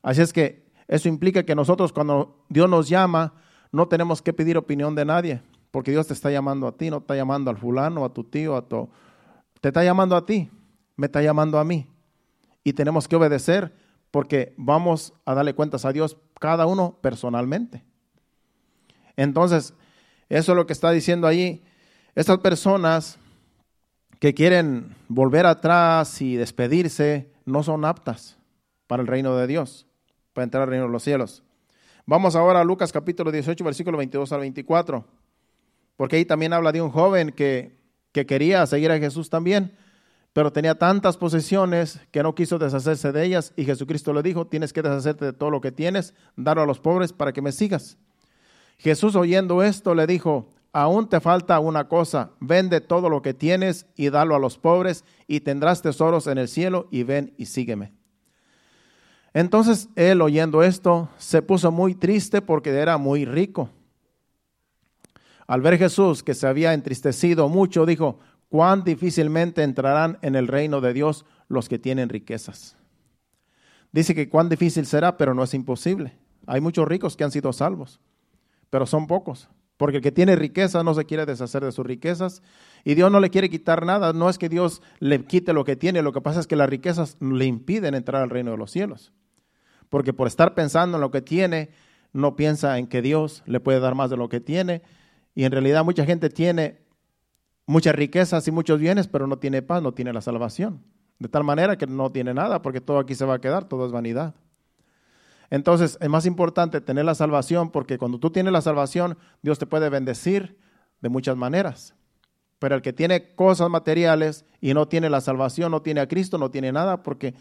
[0.02, 3.34] Así es que eso implica que nosotros cuando Dios nos llama,
[3.72, 5.42] no tenemos que pedir opinión de nadie.
[5.70, 8.54] Porque Dios te está llamando a ti, no está llamando al fulano, a tu tío,
[8.54, 8.90] a tu...
[9.60, 10.50] Te está llamando a ti,
[10.96, 11.88] me está llamando a mí.
[12.62, 13.72] Y tenemos que obedecer
[14.10, 17.82] porque vamos a darle cuentas a Dios cada uno personalmente.
[19.16, 19.72] Entonces,
[20.28, 21.64] eso es lo que está diciendo ahí.
[22.14, 23.18] Estas personas
[24.18, 28.36] que quieren volver atrás y despedirse no son aptas
[28.86, 29.86] para el reino de Dios,
[30.34, 31.42] para entrar al reino de los cielos.
[32.06, 35.22] Vamos ahora a Lucas capítulo 18, versículo 22 al 24
[36.02, 37.80] porque ahí también habla de un joven que,
[38.12, 39.72] quería seguir a Jesús también,
[40.32, 44.72] pero tenía tantas posesiones que no quiso deshacerse de ellas y Jesucristo le dijo, tienes
[44.72, 47.98] que deshacerte de todo lo que tienes, darlo a los pobres para que me sigas.
[48.78, 53.86] Jesús oyendo esto le dijo, aún te falta una cosa, vende todo lo que tienes
[53.94, 57.92] y dalo a los pobres y tendrás tesoros en el cielo y ven y sígueme.
[59.34, 63.70] Entonces él oyendo esto se puso muy triste porque era muy rico
[65.52, 68.18] al ver Jesús que se había entristecido mucho, dijo,
[68.48, 72.76] cuán difícilmente entrarán en el reino de Dios los que tienen riquezas.
[73.92, 76.16] Dice que cuán difícil será, pero no es imposible.
[76.46, 78.00] Hay muchos ricos que han sido salvos,
[78.70, 79.50] pero son pocos.
[79.76, 82.42] Porque el que tiene riqueza no se quiere deshacer de sus riquezas
[82.82, 84.14] y Dios no le quiere quitar nada.
[84.14, 86.70] No es que Dios le quite lo que tiene, lo que pasa es que las
[86.70, 89.12] riquezas le impiden entrar al reino de los cielos.
[89.92, 91.68] Porque por estar pensando en lo que tiene,
[92.14, 94.80] no piensa en que Dios le puede dar más de lo que tiene
[95.34, 96.78] y en realidad mucha gente tiene
[97.66, 100.82] muchas riquezas y muchos bienes, pero no tiene paz, no tiene la salvación.
[101.18, 103.84] De tal manera que no tiene nada, porque todo aquí se va a quedar, todo
[103.84, 104.34] es vanidad.
[105.50, 109.66] Entonces es más importante tener la salvación, porque cuando tú tienes la salvación, Dios te
[109.66, 110.58] puede bendecir
[111.02, 111.94] de muchas maneras.
[112.58, 116.38] Pero el que tiene cosas materiales y no tiene la salvación, no tiene a Cristo,
[116.38, 117.34] no tiene nada, porque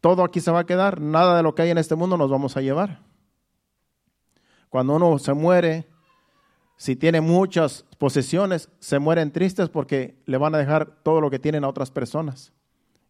[0.00, 2.30] todo aquí se va a quedar, nada de lo que hay en este mundo nos
[2.30, 3.00] vamos a llevar.
[4.68, 5.86] Cuando uno se muere,
[6.76, 11.38] si tiene muchas posesiones, se mueren tristes porque le van a dejar todo lo que
[11.38, 12.52] tienen a otras personas,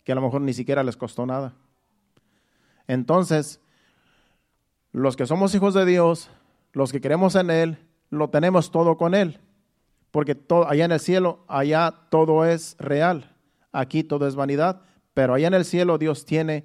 [0.03, 1.55] que a lo mejor ni siquiera les costó nada.
[2.89, 3.61] Entonces,
[4.91, 6.31] los que somos hijos de Dios,
[6.73, 9.39] los que creemos en Él, lo tenemos todo con Él,
[10.11, 13.37] porque todo, allá en el cielo, allá todo es real,
[13.71, 14.83] aquí todo es vanidad,
[15.15, 16.65] pero allá en el cielo Dios tiene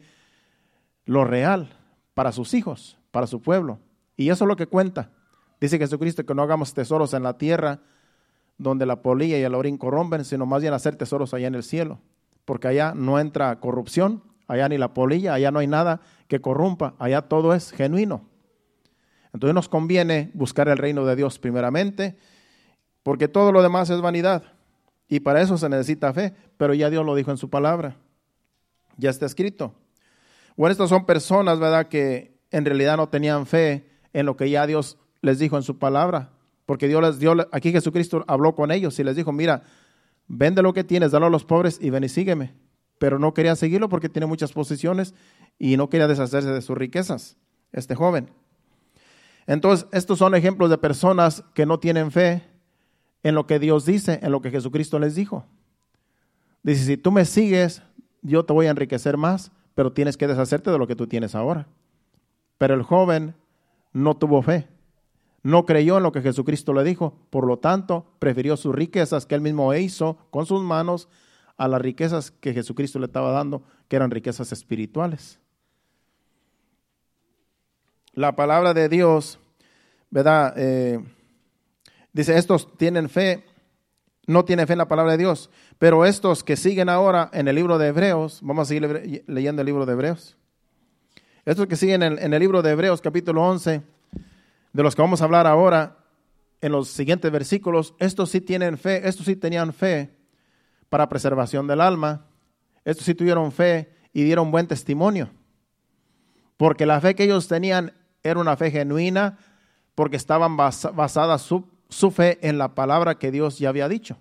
[1.05, 1.69] lo real
[2.13, 3.79] para sus hijos, para su pueblo,
[4.17, 5.11] y eso es lo que cuenta.
[5.59, 7.79] Dice Jesucristo que no hagamos tesoros en la tierra
[8.57, 11.63] donde la polilla y el orín corrompen, sino más bien hacer tesoros allá en el
[11.63, 11.99] cielo,
[12.45, 16.95] porque allá no entra corrupción, allá ni la polilla, allá no hay nada que corrompa,
[16.99, 18.29] allá todo es genuino.
[19.33, 22.15] Entonces nos conviene buscar el reino de Dios primeramente,
[23.03, 24.43] porque todo lo demás es vanidad.
[25.07, 27.97] Y para eso se necesita fe, pero ya Dios lo dijo en su palabra.
[28.97, 29.73] Ya está escrito.
[30.55, 34.65] Bueno, estas son personas, ¿verdad?, que en realidad no tenían fe en lo que ya
[34.65, 36.31] Dios les dijo en su palabra,
[36.65, 39.63] porque Dios les dio, aquí Jesucristo habló con ellos y les dijo, mira,
[40.27, 42.53] vende lo que tienes, dalo a los pobres y ven y sígueme.
[42.97, 45.13] Pero no quería seguirlo porque tiene muchas posiciones
[45.59, 47.37] y no quería deshacerse de sus riquezas,
[47.73, 48.31] este joven.
[49.47, 52.43] Entonces, estos son ejemplos de personas que no tienen fe
[53.21, 55.45] en lo que Dios dice, en lo que Jesucristo les dijo.
[56.63, 57.83] Dice, si tú me sigues,
[58.21, 61.35] yo te voy a enriquecer más, pero tienes que deshacerte de lo que tú tienes
[61.35, 61.67] ahora.
[62.57, 63.35] Pero el joven
[63.93, 64.67] no tuvo fe
[65.45, 69.35] no creyó en lo que Jesucristo le dijo, por lo tanto, prefirió sus riquezas que
[69.35, 71.07] él mismo hizo con sus manos
[71.55, 75.39] a las riquezas que Jesucristo le estaba dando, que eran riquezas espirituales.
[78.13, 79.37] La palabra de Dios,
[80.09, 80.55] ¿verdad?
[80.57, 80.99] Eh,
[82.11, 83.45] dice, estos tienen fe,
[84.27, 87.55] no tienen fe en la palabra de Dios, pero estos que siguen ahora en el
[87.55, 90.37] libro de Hebreos, vamos a seguir leyendo el libro de Hebreos,
[91.45, 93.83] estos que siguen en, el libro de Hebreos capítulo 11,
[94.73, 95.97] de los que vamos a hablar ahora
[96.59, 100.15] en los siguientes versículos, estos sí tienen fe, estos sí tenían fe
[100.89, 102.25] para preservación del alma,
[102.83, 105.29] estos sí tuvieron fe y dieron buen testimonio,
[106.57, 109.37] porque la fe que ellos tenían era una fe genuina,
[109.93, 114.17] porque estaban basadas su, su fe en la palabra que Dios ya había dicho.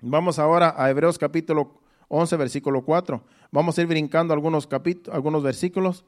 [0.00, 3.22] Vamos ahora a Hebreos capítulo 11, versículo 4.
[3.50, 4.68] Vamos a ir brincando algunos,
[5.10, 6.04] algunos versículos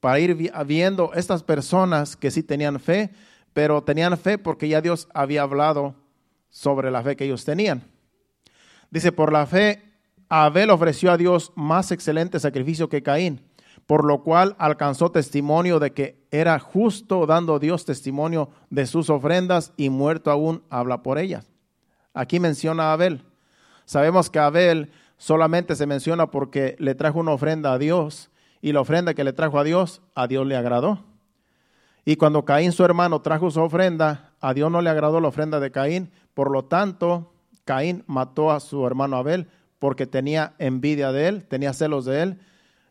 [0.00, 3.10] para ir viendo estas personas que sí tenían fe,
[3.52, 5.94] pero tenían fe porque ya Dios había hablado
[6.48, 7.82] sobre la fe que ellos tenían.
[8.90, 9.82] Dice, por la fe,
[10.28, 13.40] Abel ofreció a Dios más excelente sacrificio que Caín,
[13.90, 19.72] por lo cual alcanzó testimonio de que era justo, dando Dios testimonio de sus ofrendas
[19.76, 21.50] y muerto aún habla por ellas.
[22.14, 23.24] Aquí menciona a Abel.
[23.86, 28.30] Sabemos que Abel solamente se menciona porque le trajo una ofrenda a Dios
[28.62, 31.02] y la ofrenda que le trajo a Dios, a Dios le agradó.
[32.04, 35.58] Y cuando Caín, su hermano, trajo su ofrenda, a Dios no le agradó la ofrenda
[35.58, 36.12] de Caín.
[36.34, 37.32] Por lo tanto,
[37.64, 39.48] Caín mató a su hermano Abel
[39.80, 42.40] porque tenía envidia de él, tenía celos de él,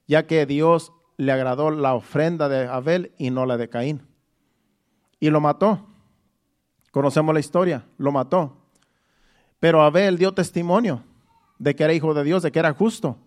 [0.10, 4.02] ya que Dios le agradó la ofrenda de Abel y no la de Caín.
[5.20, 5.86] Y lo mató.
[6.90, 8.58] Conocemos la historia, lo mató.
[9.60, 11.04] Pero Abel dio testimonio
[11.60, 13.18] de que era hijo de Dios, de que era justo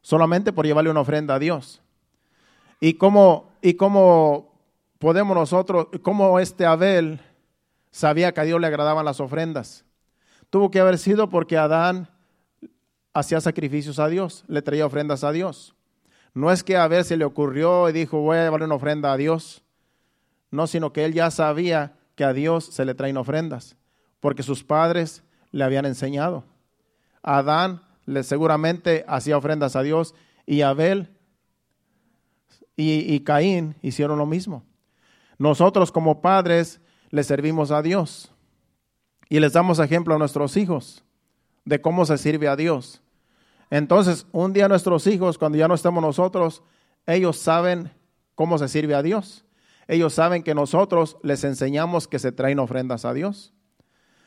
[0.00, 1.82] solamente por llevarle una ofrenda a Dios.
[2.80, 4.54] ¿Y cómo, y cómo
[4.98, 7.20] podemos nosotros, cómo este Abel
[7.90, 9.84] sabía que a Dios le agradaban las ofrendas?
[10.48, 12.08] Tuvo que haber sido porque Adán
[13.12, 15.75] hacía sacrificios a Dios, le traía ofrendas a Dios.
[16.36, 19.10] No es que a Abel se le ocurrió y dijo, voy a llevarle una ofrenda
[19.10, 19.62] a Dios.
[20.50, 23.74] No, sino que él ya sabía que a Dios se le traen ofrendas,
[24.20, 26.44] porque sus padres le habían enseñado.
[27.22, 31.08] Adán le seguramente hacía ofrendas a Dios y Abel
[32.76, 34.62] y, y Caín hicieron lo mismo.
[35.38, 38.30] Nosotros como padres le servimos a Dios
[39.30, 41.02] y les damos ejemplo a nuestros hijos
[41.64, 43.00] de cómo se sirve a Dios.
[43.70, 46.62] Entonces, un día nuestros hijos, cuando ya no estemos nosotros,
[47.06, 47.90] ellos saben
[48.34, 49.44] cómo se sirve a Dios.
[49.88, 53.52] Ellos saben que nosotros les enseñamos que se traen ofrendas a Dios,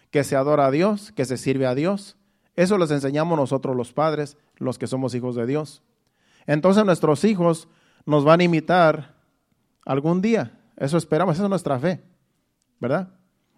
[0.10, 2.18] que se adora a Dios, que se sirve a Dios.
[2.56, 5.84] Eso les enseñamos nosotros los padres, los que somos hijos de Dios.
[6.46, 7.68] Entonces nuestros hijos
[8.06, 9.16] nos van a imitar
[9.86, 10.60] algún día.
[10.78, 12.02] Eso esperamos, esa es nuestra fe,
[12.80, 13.10] ¿verdad?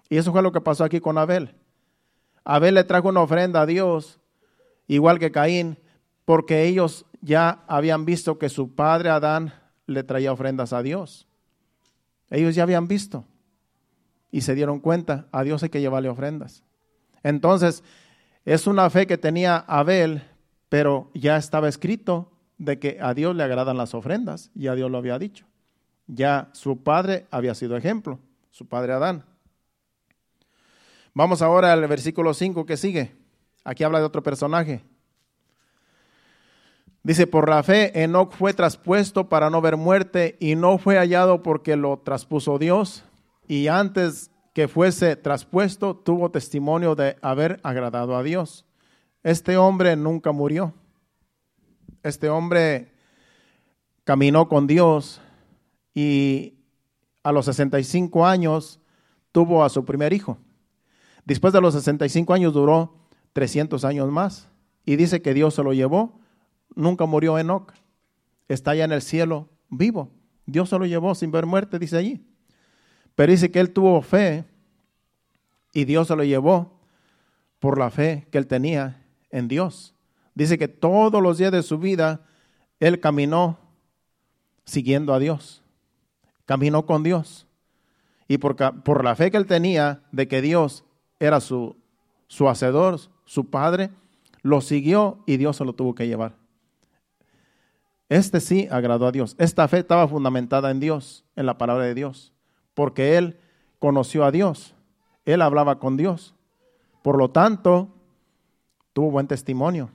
[0.09, 1.55] Y eso fue lo que pasó aquí con Abel.
[2.43, 4.19] Abel le trajo una ofrenda a Dios,
[4.87, 5.77] igual que Caín,
[6.25, 9.53] porque ellos ya habían visto que su padre Adán
[9.85, 11.27] le traía ofrendas a Dios.
[12.29, 13.25] Ellos ya habían visto
[14.31, 16.63] y se dieron cuenta, a Dios hay que llevarle ofrendas.
[17.21, 17.83] Entonces,
[18.45, 20.23] es una fe que tenía Abel,
[20.69, 24.89] pero ya estaba escrito de que a Dios le agradan las ofrendas, y a Dios
[24.89, 25.45] lo había dicho.
[26.07, 28.19] Ya su padre había sido ejemplo,
[28.51, 29.25] su padre Adán.
[31.13, 33.20] Vamos ahora al versículo 5 que sigue.
[33.63, 34.83] Aquí habla de otro personaje.
[37.03, 41.41] Dice, por la fe Enoch fue traspuesto para no ver muerte y no fue hallado
[41.41, 43.03] porque lo traspuso Dios
[43.47, 48.65] y antes que fuese traspuesto tuvo testimonio de haber agradado a Dios.
[49.23, 50.73] Este hombre nunca murió.
[52.03, 52.91] Este hombre
[54.03, 55.21] caminó con Dios
[55.93, 56.55] y
[57.23, 58.79] a los 65 años
[59.31, 60.37] tuvo a su primer hijo.
[61.25, 63.00] Después de los 65 años duró
[63.33, 64.49] 300 años más
[64.85, 66.19] y dice que Dios se lo llevó.
[66.75, 67.73] Nunca murió Enoch.
[68.47, 70.11] Está allá en el cielo vivo.
[70.45, 72.25] Dios se lo llevó sin ver muerte, dice allí.
[73.15, 74.45] Pero dice que él tuvo fe
[75.73, 76.79] y Dios se lo llevó
[77.59, 79.93] por la fe que él tenía en Dios.
[80.33, 82.25] Dice que todos los días de su vida
[82.79, 83.59] él caminó
[84.65, 85.61] siguiendo a Dios.
[86.45, 87.47] Caminó con Dios.
[88.27, 90.83] Y por, por la fe que él tenía de que Dios
[91.19, 91.75] era su,
[92.27, 92.99] su hacedor,
[93.31, 93.91] su padre,
[94.41, 96.35] lo siguió y Dios se lo tuvo que llevar.
[98.09, 99.37] Este sí agradó a Dios.
[99.37, 102.33] Esta fe estaba fundamentada en Dios, en la palabra de Dios,
[102.73, 103.39] porque él
[103.79, 104.75] conoció a Dios,
[105.23, 106.35] él hablaba con Dios.
[107.03, 107.87] Por lo tanto,
[108.91, 109.91] tuvo buen testimonio.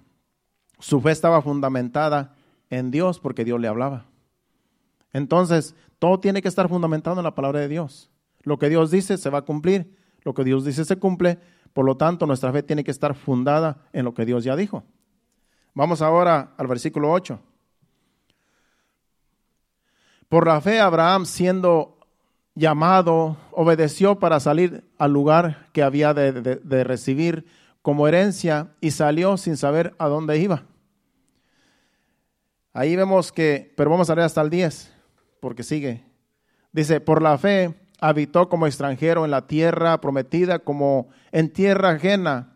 [0.79, 2.35] Su fe estaba fundamentada
[2.71, 4.07] en Dios porque Dios le hablaba.
[5.13, 8.09] Entonces, todo tiene que estar fundamentado en la palabra de Dios.
[8.45, 9.95] Lo que Dios dice se va a cumplir
[10.27, 11.39] lo que Dios dice se cumple,
[11.77, 14.83] por lo tanto nuestra fe tiene que estar fundada en lo que Dios ya dijo.
[15.75, 17.39] Vamos ahora al versículo 8.
[20.31, 21.99] Por la fe Abraham siendo
[22.55, 27.45] llamado, obedeció para salir al lugar que había de, de recibir
[27.83, 30.63] como herencia y salió sin saber a dónde iba.
[32.73, 34.95] Ahí vemos que, pero vamos a leer hasta el 10,
[35.41, 36.07] porque sigue.
[36.73, 42.55] Dice, por la fe habitó como extranjero en la tierra prometida, como en tierra ajena,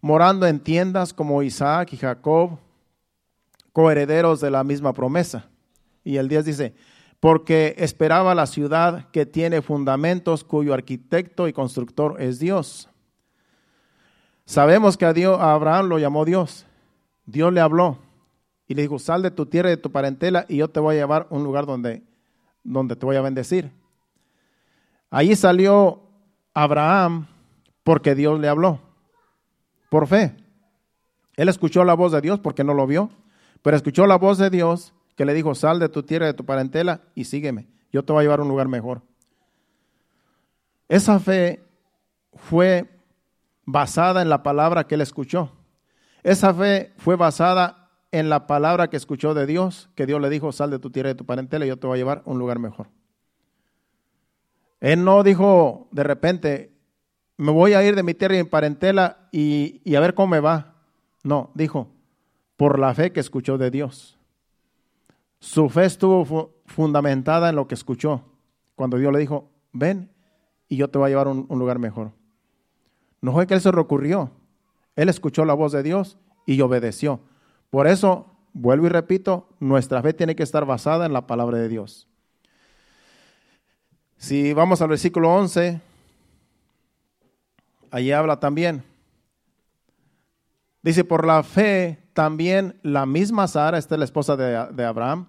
[0.00, 2.58] morando en tiendas como Isaac y Jacob,
[3.72, 5.48] coherederos de la misma promesa.
[6.04, 6.74] Y el 10 dice,
[7.20, 12.88] porque esperaba la ciudad que tiene fundamentos, cuyo arquitecto y constructor es Dios.
[14.44, 16.64] Sabemos que a, Dios, a Abraham lo llamó Dios.
[17.26, 17.98] Dios le habló
[18.66, 20.96] y le dijo, sal de tu tierra y de tu parentela y yo te voy
[20.96, 22.02] a llevar a un lugar donde,
[22.62, 23.70] donde te voy a bendecir.
[25.10, 26.02] Ahí salió
[26.54, 27.26] Abraham
[27.82, 28.80] porque Dios le habló,
[29.90, 30.36] por fe.
[31.36, 33.10] Él escuchó la voz de Dios porque no lo vio,
[33.62, 36.44] pero escuchó la voz de Dios que le dijo, sal de tu tierra, de tu
[36.44, 37.68] parentela y sígueme.
[37.90, 39.02] Yo te voy a llevar a un lugar mejor.
[40.88, 41.64] Esa fe
[42.34, 42.88] fue
[43.64, 45.52] basada en la palabra que él escuchó.
[46.22, 50.52] Esa fe fue basada en la palabra que escuchó de Dios, que Dios le dijo,
[50.52, 52.38] sal de tu tierra, de tu parentela y yo te voy a llevar a un
[52.38, 52.88] lugar mejor.
[54.80, 56.72] Él no dijo de repente,
[57.36, 60.40] me voy a ir de mi tierra y mi parentela y, a ver cómo me
[60.40, 60.74] va.
[61.22, 61.88] No, dijo,
[62.56, 64.18] por la fe que escuchó de Dios.
[65.40, 68.24] Su fe estuvo fundamentada en lo que escuchó.
[68.74, 70.10] Cuando Dios le dijo, ven
[70.68, 72.12] y yo te voy a llevar a un, un lugar mejor.
[73.20, 74.30] No fue que él se recurrió.
[74.96, 77.20] Él escuchó la voz de Dios y obedeció.
[77.70, 81.68] Por eso, vuelvo y repito, nuestra fe tiene que estar basada en la palabra de
[81.68, 82.08] Dios.
[84.18, 85.80] Si vamos al versículo 11,
[87.92, 88.82] allí habla también.
[90.82, 95.28] Dice, por la fe también la misma Sara, esta es la esposa de, de Abraham,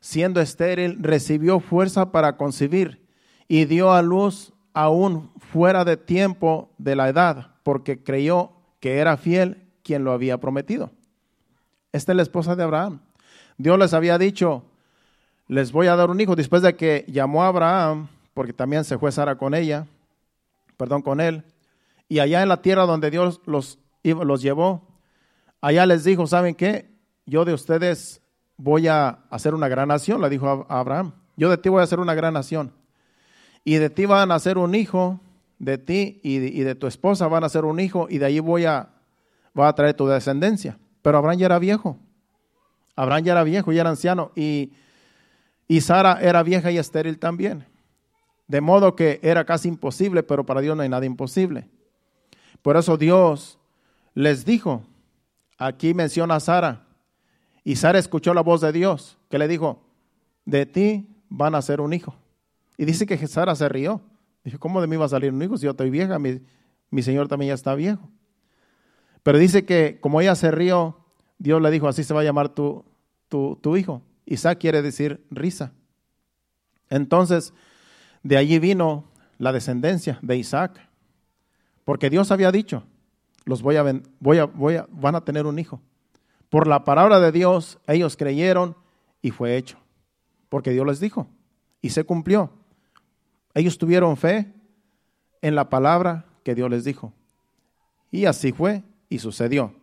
[0.00, 3.06] siendo estéril, recibió fuerza para concebir
[3.46, 9.18] y dio a luz aún fuera de tiempo de la edad, porque creyó que era
[9.18, 10.90] fiel quien lo había prometido.
[11.92, 13.00] Esta es la esposa de Abraham.
[13.58, 14.64] Dios les había dicho,
[15.46, 16.36] les voy a dar un hijo.
[16.36, 19.86] Después de que llamó a Abraham, porque también se fue Sara con ella,
[20.76, 21.44] perdón, con él.
[22.08, 24.88] Y allá en la tierra donde Dios los, los llevó,
[25.60, 26.90] allá les dijo, ¿saben qué?
[27.26, 28.20] Yo de ustedes
[28.56, 31.12] voy a hacer una gran nación, le dijo a Abraham.
[31.36, 32.72] Yo de ti voy a hacer una gran nación.
[33.64, 35.20] Y de ti van a nacer un hijo,
[35.58, 38.64] de ti y de, tu esposa van a ser un hijo, y de ahí voy
[38.64, 38.88] a,
[39.54, 40.78] voy a traer tu descendencia.
[41.02, 41.98] Pero Abraham ya era viejo.
[42.96, 44.32] Abraham ya era viejo, ya era anciano.
[44.34, 44.72] Y,
[45.68, 47.66] y Sara era vieja y estéril también.
[48.50, 51.68] De modo que era casi imposible, pero para Dios no hay nada imposible.
[52.62, 53.60] Por eso Dios
[54.12, 54.82] les dijo,
[55.56, 56.84] aquí menciona a Sara,
[57.62, 59.84] y Sara escuchó la voz de Dios, que le dijo,
[60.46, 62.16] de ti van a ser un hijo.
[62.76, 64.00] Y dice que Sara se rió.
[64.42, 66.18] Dijo, ¿cómo de mí va a salir un hijo si yo estoy vieja?
[66.18, 66.40] Mi,
[66.90, 68.10] mi señor también ya está viejo.
[69.22, 70.98] Pero dice que como ella se rió,
[71.38, 72.84] Dios le dijo, así se va a llamar tu,
[73.28, 74.02] tu, tu hijo.
[74.26, 75.72] Isaac quiere decir risa.
[76.88, 77.54] Entonces,
[78.22, 79.04] de allí vino
[79.38, 80.88] la descendencia de Isaac,
[81.84, 82.84] porque Dios había dicho,
[83.44, 83.84] los voy a,
[84.20, 85.80] voy a, voy a, van a tener un hijo.
[86.48, 88.76] Por la palabra de Dios, ellos creyeron
[89.22, 89.78] y fue hecho,
[90.48, 91.28] porque Dios les dijo
[91.80, 92.50] y se cumplió.
[93.54, 94.52] Ellos tuvieron fe
[95.42, 97.12] en la palabra que Dios les dijo.
[98.10, 99.74] Y así fue y sucedió.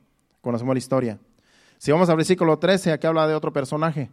[0.41, 1.19] Conocemos la historia.
[1.77, 4.09] Si vamos al versículo 13, aquí habla de otro personaje.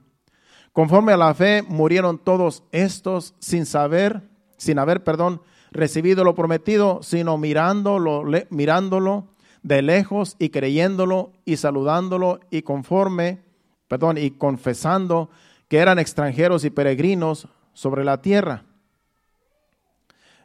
[0.74, 4.22] Conforme a la fe murieron todos estos sin saber,
[4.56, 9.28] sin haber, perdón, recibido lo prometido, sino mirándolo, mirándolo
[9.62, 13.40] de lejos y creyéndolo y saludándolo y conforme,
[13.86, 15.30] perdón, y confesando
[15.68, 18.64] que eran extranjeros y peregrinos sobre la tierra.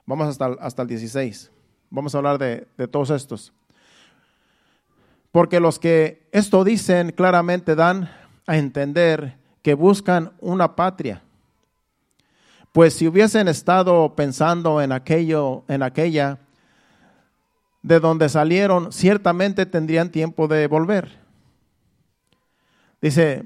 [0.06, 1.52] Vamos hasta, hasta el 16.
[1.90, 3.52] Vamos a hablar de, de todos estos.
[5.32, 8.12] Porque los que esto dicen claramente dan
[8.46, 9.39] a entender
[9.74, 11.22] buscan una patria.
[12.72, 16.39] Pues si hubiesen estado pensando en aquello, en aquella
[17.82, 21.20] de donde salieron, ciertamente tendrían tiempo de volver.
[23.01, 23.45] Dice,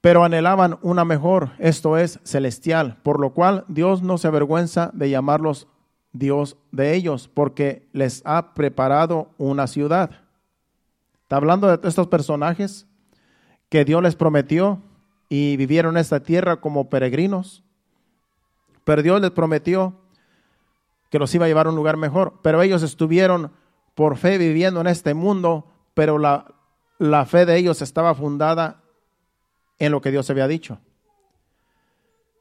[0.00, 5.10] pero anhelaban una mejor, esto es celestial, por lo cual Dios no se avergüenza de
[5.10, 5.66] llamarlos
[6.12, 10.10] Dios de ellos, porque les ha preparado una ciudad.
[11.22, 12.86] Está hablando de estos personajes
[13.70, 14.82] que Dios les prometió
[15.30, 17.64] y vivieron en esta tierra como peregrinos.
[18.84, 19.94] Pero Dios les prometió
[21.08, 22.40] que los iba a llevar a un lugar mejor.
[22.42, 23.52] Pero ellos estuvieron
[23.94, 26.54] por fe viviendo en este mundo, pero la,
[26.98, 28.82] la fe de ellos estaba fundada
[29.78, 30.78] en lo que Dios había dicho.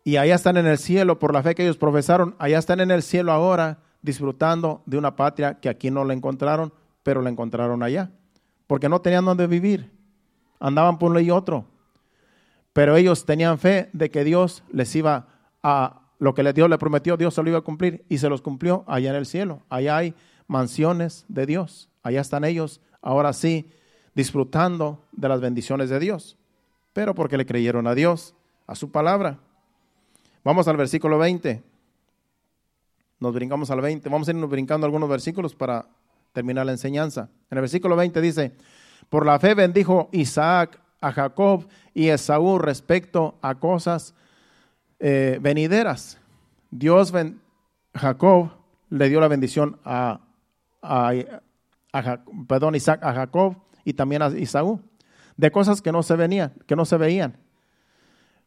[0.04, 2.90] Y allá están en el cielo por la fe que ellos profesaron, allá están en
[2.90, 6.74] el cielo ahora disfrutando de una patria que aquí no la encontraron,
[7.04, 8.12] pero la encontraron allá,
[8.66, 9.92] porque no tenían donde vivir,
[10.60, 11.66] andaban por uno y otro.
[12.74, 15.28] Pero ellos tenían fe de que Dios les iba
[15.64, 18.41] a, lo que Dios le prometió, Dios se lo iba a cumplir y se los
[18.41, 19.64] cumplió allá en el cielo.
[19.70, 20.14] Allá hay
[20.47, 23.72] mansiones de Dios, allá están ellos, ahora sí,
[24.16, 26.39] disfrutando de las bendiciones de Dios
[26.99, 28.36] pero porque le creyeron a Dios,
[28.68, 29.39] a su palabra.
[30.43, 31.64] Vamos al versículo 20.
[33.20, 34.10] Nos brincamos al 20.
[34.10, 35.88] Vamos a irnos brincando algunos versículos para
[36.34, 37.30] terminar la enseñanza.
[37.49, 38.51] En el versículo 20 dice,
[39.10, 44.14] por la fe bendijo Isaac a Jacob y Esaú respecto a cosas
[44.99, 46.20] eh, venideras.
[46.72, 47.14] Dios,
[47.93, 48.51] Jacob
[48.89, 50.22] le dio la bendición a,
[50.82, 51.14] a,
[52.47, 54.82] perdón, Isaac a Jacob y también a Esaú
[55.38, 57.38] de cosas que no se venían, que no se veían.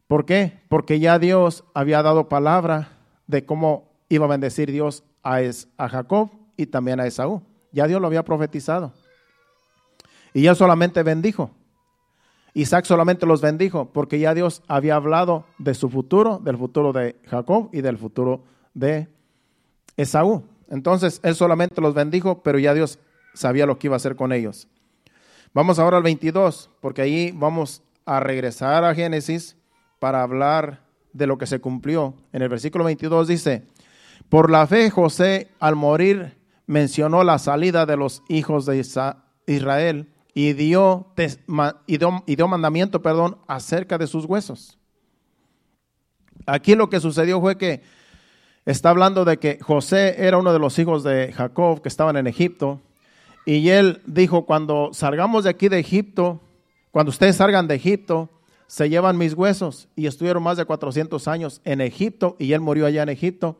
[0.05, 0.61] ¿Por qué?
[0.69, 2.89] Porque ya Dios había dado palabra
[3.25, 5.39] de cómo iba a bendecir Dios a,
[5.77, 7.41] a Jacob y también a Esaú.
[7.71, 8.93] Ya Dios lo había profetizado.
[10.33, 11.51] Y ya solamente bendijo.
[12.53, 17.15] Isaac solamente los bendijo porque ya Dios había hablado de su futuro, del futuro de
[17.25, 19.07] Jacob y del futuro de
[19.97, 20.43] Esaú.
[20.69, 22.99] Entonces él solamente los bendijo, pero ya Dios
[23.33, 24.67] sabía lo que iba a hacer con ellos.
[25.53, 29.55] Vamos ahora al 22, porque ahí vamos a regresar a Génesis
[29.99, 30.81] para hablar
[31.11, 32.15] de lo que se cumplió.
[32.31, 33.63] En el versículo 22 dice,
[34.29, 38.83] por la fe José al morir mencionó la salida de los hijos de
[39.47, 41.07] Israel y dio,
[41.87, 41.97] y
[42.35, 44.77] dio, mandamiento perdón, acerca de sus huesos.
[46.45, 47.81] Aquí lo que sucedió fue que
[48.65, 52.27] está hablando de que José era uno de los hijos de Jacob que estaban en
[52.27, 52.81] Egipto
[53.45, 56.41] y él dijo, cuando salgamos de aquí de Egipto,
[56.91, 58.29] cuando ustedes salgan de Egipto,
[58.67, 59.89] se llevan mis huesos.
[59.95, 63.57] Y estuvieron más de 400 años en Egipto y él murió allá en Egipto.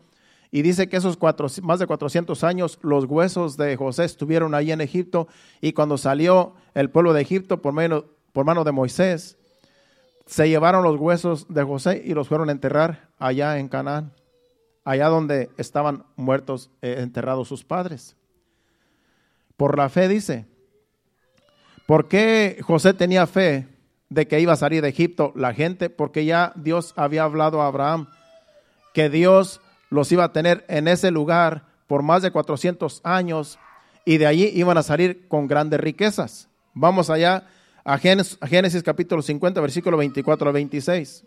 [0.55, 4.71] Y dice que esos cuatro, más de 400 años los huesos de José estuvieron ahí
[4.71, 5.27] en Egipto.
[5.61, 9.35] Y cuando salió el pueblo de Egipto por, mano, por mano de Moisés,
[10.27, 14.13] se llevaron los huesos de José y los fueron a enterrar allá en Canaán,
[14.85, 18.15] allá donde estaban muertos, eh, enterrados sus padres.
[19.57, 20.45] Por la fe dice.
[21.87, 23.67] ¿Por qué José tenía fe
[24.09, 25.89] de que iba a salir de Egipto la gente?
[25.89, 28.07] Porque ya Dios había hablado a Abraham
[28.93, 29.59] que Dios
[29.93, 33.59] los iba a tener en ese lugar por más de 400 años
[34.05, 36.49] y de allí iban a salir con grandes riquezas.
[36.73, 37.45] Vamos allá
[37.85, 41.25] a Génesis, capítulo 50, versículo 24 al 26.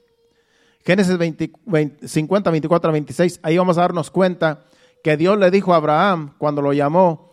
[0.85, 4.65] Génesis 50, 24 al 26, ahí vamos a darnos cuenta
[5.05, 7.31] que Dios le dijo a Abraham cuando lo llamó,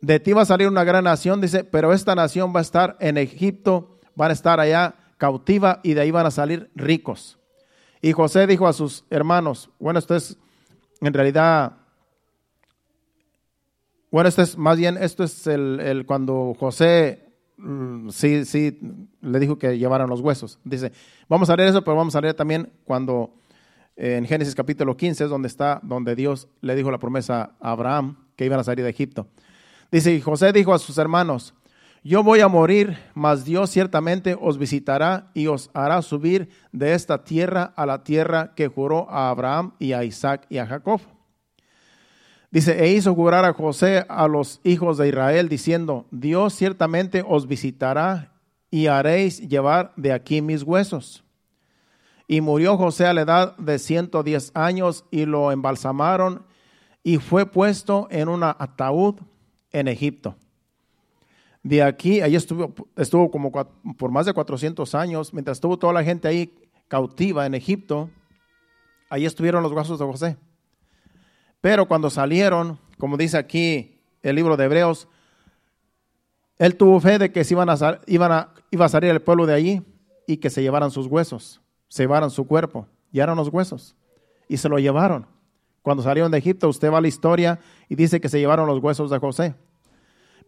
[0.00, 2.96] de ti va a salir una gran nación, dice, pero esta nación va a estar
[2.98, 7.38] en Egipto, van a estar allá cautiva y de ahí van a salir ricos.
[8.00, 10.36] Y José dijo a sus hermanos, bueno, esto es
[11.00, 11.76] en realidad,
[14.10, 18.78] bueno, esto es más bien, esto es el, cuando José mm, sí, sí,
[19.20, 20.58] le dijo que llevaran los huesos.
[20.64, 20.92] Dice,
[21.28, 23.34] vamos a leer eso, pero vamos a leer también cuando
[23.96, 28.16] en Génesis capítulo 15 es donde está, donde Dios le dijo la promesa a Abraham
[28.36, 29.26] que iban a salir de Egipto.
[29.90, 31.54] Dice, y José dijo a sus hermanos,
[32.04, 37.24] yo voy a morir, mas Dios ciertamente os visitará y os hará subir de esta
[37.24, 41.00] tierra a la tierra que juró a Abraham y a Isaac y a Jacob.
[42.50, 47.46] Dice, e hizo jurar a José a los hijos de Israel, diciendo, Dios ciertamente os
[47.46, 48.32] visitará
[48.70, 51.24] y haréis llevar de aquí mis huesos.
[52.26, 56.46] Y murió José a la edad de 110 años y lo embalsamaron
[57.02, 59.16] y fue puesto en un ataúd
[59.72, 60.36] en Egipto.
[61.62, 66.04] De aquí, ahí estuvo, estuvo como por más de 400 años, mientras estuvo toda la
[66.04, 66.54] gente ahí
[66.88, 68.10] cautiva en Egipto,
[69.10, 70.36] ahí estuvieron los huesos de José.
[71.60, 75.08] Pero cuando salieron, como dice aquí el libro de Hebreos,
[76.58, 79.46] él tuvo fe de que se iban a, iban a, iba a salir el pueblo
[79.46, 79.82] de allí
[80.26, 83.96] y que se llevaran sus huesos se llevaron su cuerpo, y eran los huesos,
[84.46, 85.26] y se lo llevaron.
[85.82, 88.82] Cuando salieron de Egipto, usted va a la historia y dice que se llevaron los
[88.82, 89.54] huesos de José.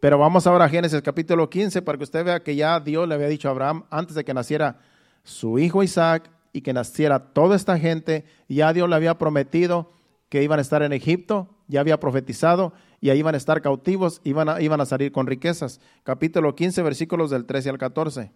[0.00, 3.14] Pero vamos ahora a Génesis capítulo 15 para que usted vea que ya Dios le
[3.14, 4.78] había dicho a Abraham antes de que naciera
[5.24, 9.92] su hijo Isaac y que naciera toda esta gente, ya Dios le había prometido
[10.30, 12.72] que iban a estar en Egipto, ya había profetizado
[13.02, 15.80] y ahí iban a estar cautivos, iban a, iban a salir con riquezas.
[16.02, 18.32] Capítulo 15, versículos del 13 al 14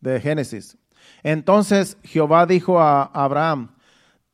[0.00, 0.76] de Génesis.
[1.22, 3.75] Entonces Jehová dijo a Abraham,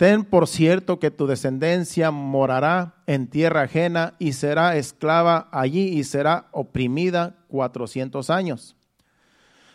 [0.02, 6.02] ten por cierto que tu descendencia morará en tierra ajena y será esclava allí y
[6.02, 8.74] será oprimida cuatrocientos años.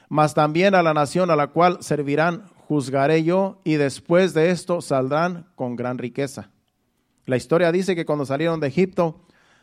[0.09, 4.82] Mas también a la nación a la cual servirán juzgaré yo y después de esto
[4.82, 6.49] saldrán con gran riqueza.
[7.25, 9.21] La historia dice que cuando salieron de Egipto,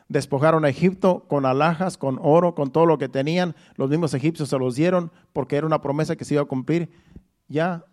[0.09, 3.55] despojaron a Egipto con alhajas, con oro, con todo lo que tenían.
[3.77, 6.89] Los mismos egipcios se los dieron porque era una promesa que se iba a cumplir
[7.49, 7.85] ya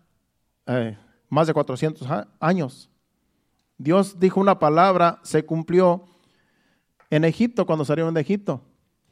[0.64, 0.96] eh,
[1.32, 2.06] más de 400
[2.40, 2.90] años.
[3.78, 6.04] Dios dijo una palabra, se cumplió
[7.08, 8.60] en Egipto cuando salieron de Egipto,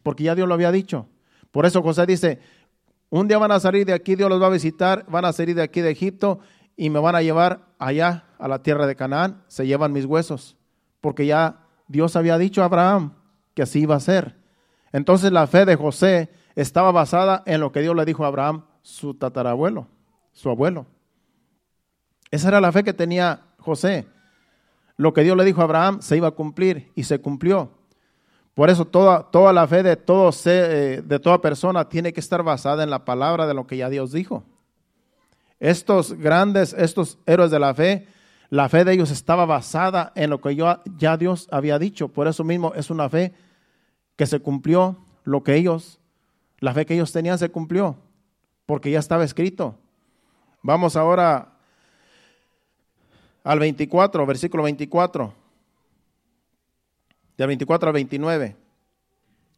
[0.02, 1.08] porque ya Dios lo había dicho.
[1.50, 2.38] Por eso José dice,
[3.08, 5.54] un día van a salir de aquí, Dios los va a visitar, van a salir
[5.54, 6.40] de aquí de Egipto
[6.76, 10.58] y me van a llevar allá a la tierra de Canaán, se llevan mis huesos,
[11.00, 13.14] porque ya Dios había dicho a Abraham
[13.54, 14.36] que así iba a ser.
[14.92, 18.66] Entonces la fe de José estaba basada en lo que Dios le dijo a Abraham,
[18.82, 19.86] su tatarabuelo,
[20.32, 20.84] su abuelo.
[22.30, 24.06] Esa era la fe que tenía José.
[24.96, 27.70] Lo que Dios le dijo a Abraham se iba a cumplir y se cumplió.
[28.54, 32.42] Por eso toda, toda la fe de, todo eh, de toda persona tiene que estar
[32.42, 34.44] basada en la palabra de lo que ya Dios dijo.
[35.58, 38.06] Estos grandes, estos héroes de la fe,
[38.50, 42.08] la fe de ellos estaba basada en lo que ya Dios había dicho.
[42.08, 43.32] Por eso mismo es una fe
[44.16, 44.96] que se cumplió.
[45.24, 46.00] Lo que ellos,
[46.58, 47.96] la fe que ellos tenían se cumplió.
[48.66, 49.76] Porque ya estaba escrito.
[50.62, 51.49] Vamos ahora
[53.44, 55.34] al 24, versículo 24.
[57.36, 58.56] Del 24 al 29.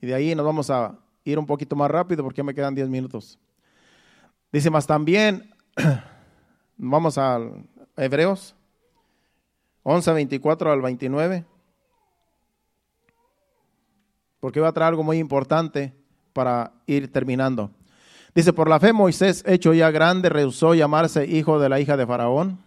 [0.00, 2.88] Y de ahí nos vamos a ir un poquito más rápido porque me quedan 10
[2.88, 3.38] minutos.
[4.52, 5.50] Dice más también,
[6.76, 7.40] vamos a
[7.96, 8.54] Hebreos
[9.82, 11.44] 11, 24 al 29.
[14.40, 15.92] Porque va a traer algo muy importante
[16.32, 17.70] para ir terminando.
[18.34, 22.06] Dice, por la fe Moisés, hecho ya grande, rehusó llamarse hijo de la hija de
[22.06, 22.58] Faraón,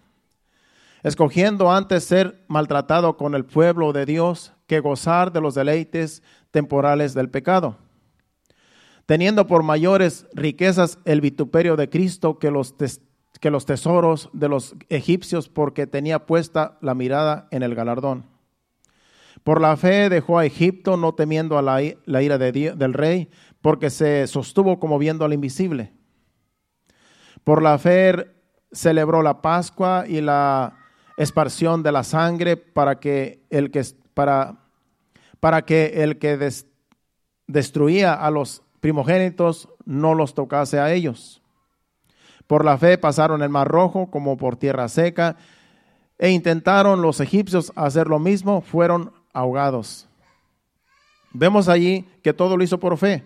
[1.05, 7.13] escogiendo antes ser maltratado con el pueblo de Dios que gozar de los deleites temporales
[7.13, 7.77] del pecado,
[9.05, 12.73] teniendo por mayores riquezas el vituperio de Cristo que los
[13.39, 18.25] que los tesoros de los egipcios porque tenía puesta la mirada en el galardón.
[19.43, 23.29] Por la fe dejó a Egipto no temiendo a la, ira del rey
[23.61, 25.93] porque se sostuvo como viendo al invisible.
[27.43, 28.25] Por la fe
[28.71, 30.79] celebró la Pascua y la
[31.17, 34.57] esparción de la sangre para que el que, para,
[35.39, 36.37] para que, el que
[37.47, 41.41] destruía a los primogénitos no los tocase a ellos
[42.47, 45.37] por la fe pasaron el mar rojo como por tierra seca
[46.17, 50.07] e intentaron los egipcios hacer lo mismo, fueron ahogados.
[51.33, 53.23] Vemos allí que todo lo hizo por fe,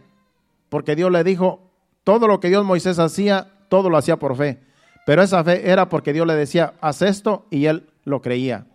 [0.70, 1.60] porque Dios le dijo,
[2.04, 4.60] todo lo que Dios Moisés hacía, todo lo hacía por fe.
[5.10, 8.68] Pero esa fe era porque Dios le decía, haz esto, y él lo creía.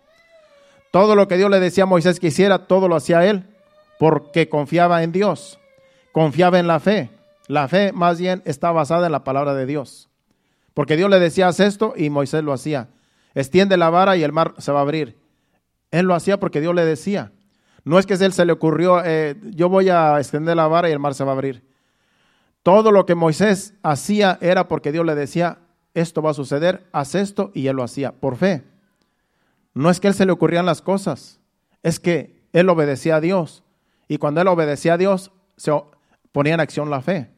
[0.91, 3.45] Todo lo que Dios le decía a Moisés que hiciera, todo lo hacía él,
[3.99, 5.57] porque confiaba en Dios,
[6.11, 7.09] confiaba en la fe.
[7.47, 10.09] La fe más bien está basada en la palabra de Dios.
[10.73, 12.89] Porque Dios le decía, haz esto y Moisés lo hacía.
[13.33, 15.15] Extiende la vara y el mar se va a abrir.
[15.89, 17.31] Él lo hacía porque Dios le decía.
[17.85, 20.89] No es que a él se le ocurrió, eh, yo voy a extender la vara
[20.89, 21.63] y el mar se va a abrir.
[22.61, 25.59] Todo lo que Moisés hacía era porque Dios le decía,
[25.95, 28.63] esto va a suceder, haz esto, y él lo hacía, por fe.
[29.73, 31.39] No es que a él se le ocurrían las cosas,
[31.81, 33.63] es que él obedecía a Dios.
[34.07, 35.71] Y cuando él obedecía a Dios, se
[36.31, 37.31] ponía en acción la fe.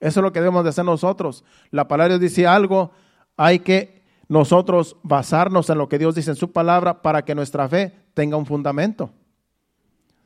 [0.00, 1.44] Eso es lo que debemos de hacer nosotros.
[1.70, 2.92] La palabra dice algo,
[3.36, 7.68] hay que nosotros basarnos en lo que Dios dice en su palabra para que nuestra
[7.68, 9.10] fe tenga un fundamento.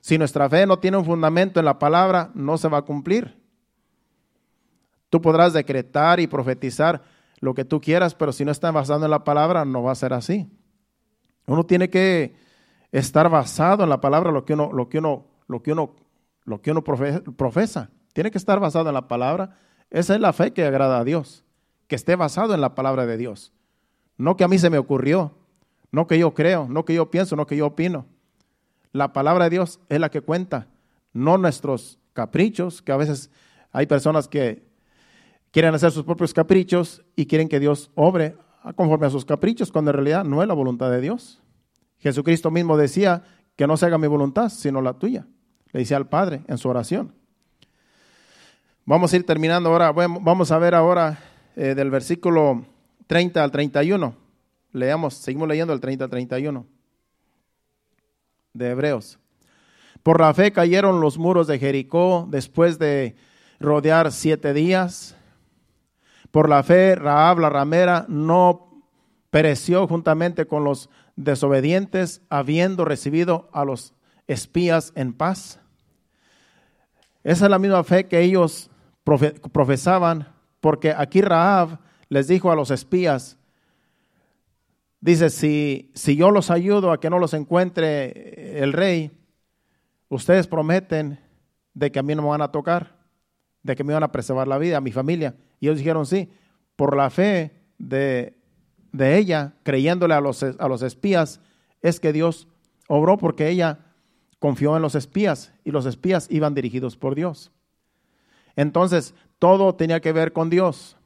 [0.00, 3.40] Si nuestra fe no tiene un fundamento en la palabra, no se va a cumplir.
[5.08, 7.02] Tú podrás decretar y profetizar
[7.42, 9.96] lo que tú quieras, pero si no está basado en la palabra, no va a
[9.96, 10.48] ser así.
[11.48, 12.36] Uno tiene que
[12.92, 15.96] estar basado en la palabra, lo que uno, lo que uno, lo que uno,
[16.44, 17.90] lo que uno profesa.
[18.12, 19.58] Tiene que estar basado en la palabra.
[19.90, 21.44] Esa es la fe que agrada a Dios,
[21.88, 23.52] que esté basado en la palabra de Dios.
[24.16, 25.34] No que a mí se me ocurrió,
[25.90, 28.06] no que yo creo, no que yo pienso, no que yo opino.
[28.92, 30.68] La palabra de Dios es la que cuenta,
[31.12, 33.32] no nuestros caprichos, que a veces
[33.72, 34.70] hay personas que
[35.52, 38.36] quieren hacer sus propios caprichos y quieren que Dios obre
[38.74, 41.40] conforme a sus caprichos, cuando en realidad no es la voluntad de Dios.
[41.98, 43.22] Jesucristo mismo decía
[43.54, 45.26] que no se haga mi voluntad, sino la tuya.
[45.72, 47.14] Le decía al Padre en su oración.
[48.84, 51.18] Vamos a ir terminando ahora, vamos a ver ahora
[51.54, 52.64] eh, del versículo
[53.06, 54.14] 30 al 31.
[54.72, 56.66] Leamos, seguimos leyendo el 30 al 31
[58.54, 59.18] de Hebreos.
[60.02, 63.14] Por la fe cayeron los muros de Jericó después de
[63.60, 65.16] rodear siete días.
[66.32, 68.82] Por la fe, Raab la ramera no
[69.30, 73.94] pereció juntamente con los desobedientes, habiendo recibido a los
[74.26, 75.60] espías en paz.
[77.22, 78.70] Esa es la misma fe que ellos
[79.04, 81.78] profesaban, porque aquí Raab
[82.08, 83.38] les dijo a los espías,
[85.02, 89.10] Dice, si, si yo los ayudo a que no los encuentre el rey,
[90.08, 91.18] ustedes prometen
[91.74, 92.96] de que a mí no me van a tocar,
[93.64, 95.34] de que me van a preservar la vida, a mi familia.
[95.62, 96.28] Y ellos dijeron, sí,
[96.74, 98.36] por la fe de,
[98.90, 101.40] de ella, creyéndole a los, a los espías,
[101.82, 102.48] es que Dios
[102.88, 103.78] obró porque ella
[104.40, 107.52] confió en los espías y los espías iban dirigidos por Dios.
[108.56, 110.96] Entonces, todo tenía que ver con Dios.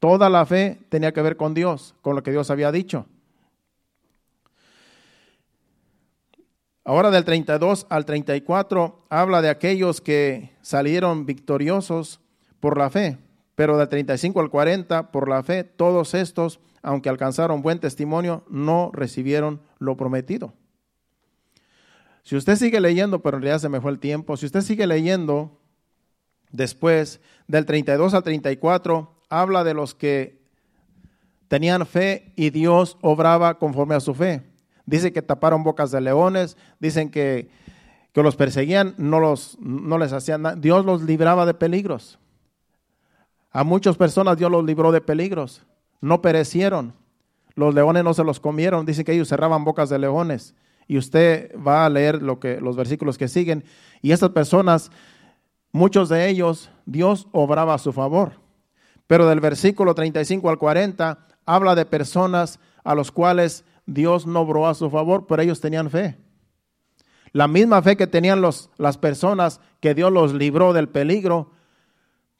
[0.00, 3.06] Toda la fe tenía que ver con Dios, con lo que Dios había dicho.
[6.84, 12.20] Ahora del 32 al 34 habla de aquellos que salieron victoriosos
[12.60, 13.16] por la fe,
[13.54, 18.90] pero del 35 al 40 por la fe, todos estos, aunque alcanzaron buen testimonio, no
[18.92, 20.54] recibieron lo prometido.
[22.22, 24.86] Si usted sigue leyendo, pero en realidad se me fue el tiempo, si usted sigue
[24.86, 25.58] leyendo
[26.50, 30.40] después del 32 al 34, habla de los que
[31.48, 34.42] tenían fe y Dios obraba conforme a su fe.
[34.86, 37.50] Dice que taparon bocas de leones, dicen que,
[38.12, 40.56] que los perseguían, no, los, no les hacían nada.
[40.56, 42.18] Dios los libraba de peligros.
[43.52, 45.62] A muchas personas Dios los libró de peligros.
[46.00, 46.94] No perecieron.
[47.54, 48.86] Los leones no se los comieron.
[48.86, 50.54] Dicen que ellos cerraban bocas de leones.
[50.88, 53.64] Y usted va a leer lo que, los versículos que siguen.
[54.00, 54.90] Y estas personas,
[55.70, 58.32] muchos de ellos, Dios obraba a su favor.
[59.06, 64.66] Pero del versículo 35 al 40 habla de personas a los cuales Dios no obró
[64.66, 66.16] a su favor, pero ellos tenían fe.
[67.32, 71.50] La misma fe que tenían los, las personas que Dios los libró del peligro,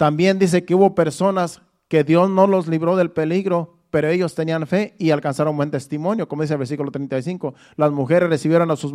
[0.02, 4.66] también dice que hubo personas que Dios no los libró del peligro, pero ellos tenían
[4.66, 7.54] fe y alcanzaron buen testimonio, como dice el versículo 35.
[7.76, 8.92] Las mujeres recibieron a sus,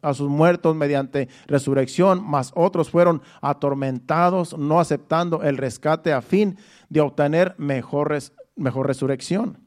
[0.00, 6.56] a sus muertos mediante resurrección, mas otros fueron atormentados, no aceptando el rescate a fin
[6.88, 8.16] de obtener mejor,
[8.54, 9.58] mejor resurrección.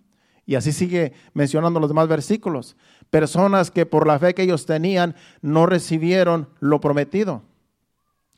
[0.48, 2.76] Y así sigue mencionando los demás versículos.
[3.12, 5.14] Personas que por la fe que ellos tenían
[5.44, 7.44] no recibieron lo prometido.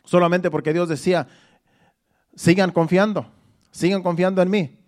[0.04, 1.30] Solamente porque Dios decía,
[2.36, 3.28] sigan confiando,
[3.72, 4.80] sigan confiando en mí,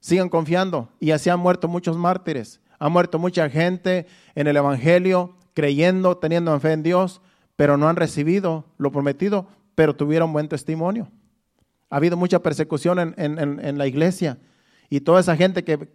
[0.00, 0.88] sigan confiando.
[1.00, 2.60] Y así han muerto muchos mártires.
[2.78, 7.20] Ha muerto mucha gente en el Evangelio, creyendo, teniendo fe en Dios,
[7.56, 11.10] pero no han recibido lo prometido, pero tuvieron buen testimonio.
[11.90, 14.38] Ha habido mucha persecución en, en, la iglesia
[14.90, 15.88] y toda esa gente que,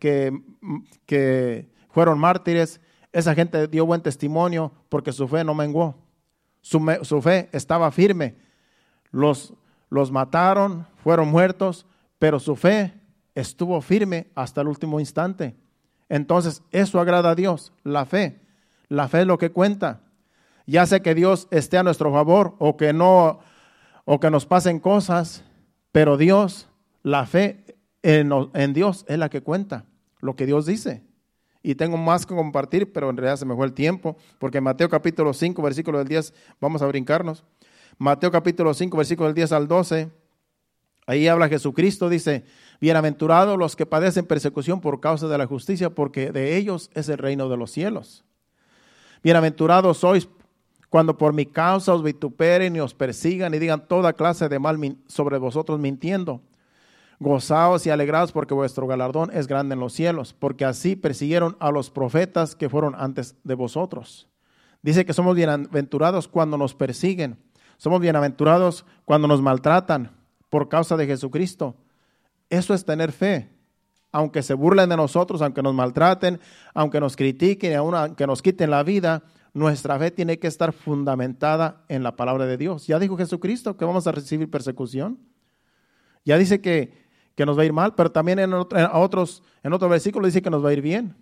[1.06, 2.82] que, fueron mártires,
[3.12, 5.96] esa gente dio buen testimonio porque su fe no menguó.
[6.62, 8.36] Su, su fe estaba firme.
[9.12, 9.54] Los,
[9.94, 11.86] los mataron, fueron muertos,
[12.18, 12.96] pero su fe
[13.36, 15.56] estuvo firme hasta el último instante.
[16.10, 18.42] Entonces, eso agrada a Dios, la fe.
[18.90, 20.02] La fe es lo que cuenta.
[20.66, 23.40] Ya sea que Dios esté a nuestro favor o que no,
[24.06, 25.44] o que nos pasen cosas,
[25.92, 26.70] pero Dios,
[27.04, 27.64] la fe
[28.02, 29.86] en, Dios es la que cuenta,
[30.22, 31.04] lo que Dios dice.
[31.62, 34.64] y tengo más que compartir, pero en realidad se me fue el tiempo, porque en
[34.64, 37.46] Mateo capítulo 5, versículo del 10, vamos a brincarnos.
[37.98, 40.10] Mateo capítulo 5, versículo del 10 al 12,
[41.06, 42.44] ahí habla Jesucristo, dice,
[42.82, 47.18] bienaventurados los que padecen persecución por causa de la justicia, porque de ellos es el
[47.18, 48.24] reino de los cielos.
[49.22, 50.28] Bienaventurados sois
[50.90, 54.78] cuando por mi causa os vituperen y os persigan y digan toda clase de mal
[55.08, 56.42] sobre vosotros mintiendo.
[57.20, 61.72] Gozaos y alegraos porque vuestro galardón es grande en los cielos, porque así persiguieron a
[61.72, 64.28] los profetas que fueron antes de vosotros.
[64.82, 67.38] Dice que somos bienaventurados cuando nos persiguen,
[67.84, 70.10] somos bienaventurados cuando nos maltratan
[70.50, 71.76] por causa de Jesucristo.
[72.50, 73.50] Eso es tener fe.
[74.10, 76.40] Aunque se burlen de nosotros, aunque nos maltraten,
[76.74, 79.24] aunque nos critiquen, aunque nos quiten la vida,
[79.54, 82.88] nuestra fe tiene que estar fundamentada en la palabra de Dios.
[82.88, 85.20] Ya dijo Jesucristo que vamos a recibir persecución.
[86.24, 87.04] Ya dice que,
[87.38, 90.64] nos va a ir mal, pero también en, otros, en otro versículo dice que nos
[90.64, 91.18] va a ir bien.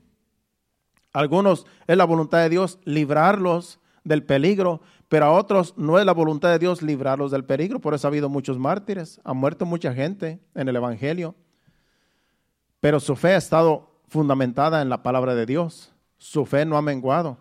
[1.11, 4.81] Algunos es la voluntad de Dios librarlos del peligro,
[5.11, 7.81] pero a otros no es la voluntad de Dios librarlos del peligro.
[7.81, 11.35] Por eso ha habido muchos mártires, ha muerto mucha gente en el Evangelio.
[12.79, 15.91] Pero su fe ha estado fundamentada en la palabra de Dios.
[16.17, 17.37] Su fe no ha menguado.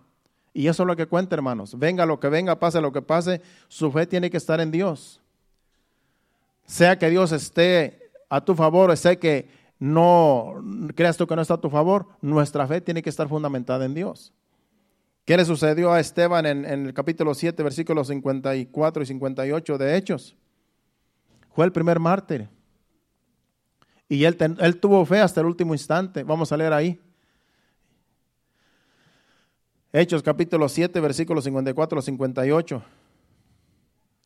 [0.52, 1.78] Y eso es lo que cuenta, hermanos.
[1.78, 5.20] Venga lo que venga, pase lo que pase, su fe tiene que estar en Dios.
[6.66, 9.48] Sea que Dios esté a tu favor, sea que
[9.78, 10.56] no
[10.96, 13.94] creas tú que no está a tu favor, nuestra fe tiene que estar fundamentada en
[13.94, 14.32] Dios.
[15.30, 20.36] ¿Qué le sucedió a Esteban en, el capítulo 7, versículos 54 y 58 de Hechos?
[21.54, 22.48] Fue el primer mártir.
[24.08, 24.36] Y él,
[24.80, 26.24] tuvo fe hasta el último instante.
[26.24, 27.00] Vamos a leer ahí.
[29.92, 32.82] Hechos capítulo 7, versículos 54 al 58.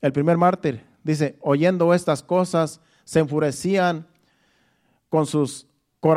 [0.01, 4.07] El primer mártir dice, oyendo estas cosas, se enfurecían
[5.11, 5.67] con sus,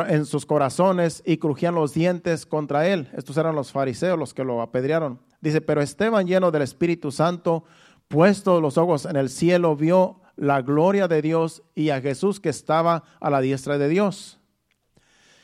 [0.08, 3.08] en sus corazones y crujían los dientes contra él.
[3.16, 5.20] Estos eran los fariseos los que lo apedrearon.
[5.40, 7.64] Dice, pero Esteban lleno del Espíritu Santo,
[8.08, 12.48] puesto los ojos en el cielo, vio la gloria de Dios y a Jesús que
[12.48, 14.38] estaba a la diestra de Dios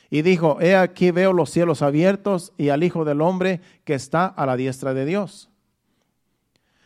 [0.09, 4.25] y dijo, he aquí veo los cielos abiertos y al Hijo del Hombre que está
[4.25, 5.49] a la diestra de Dios.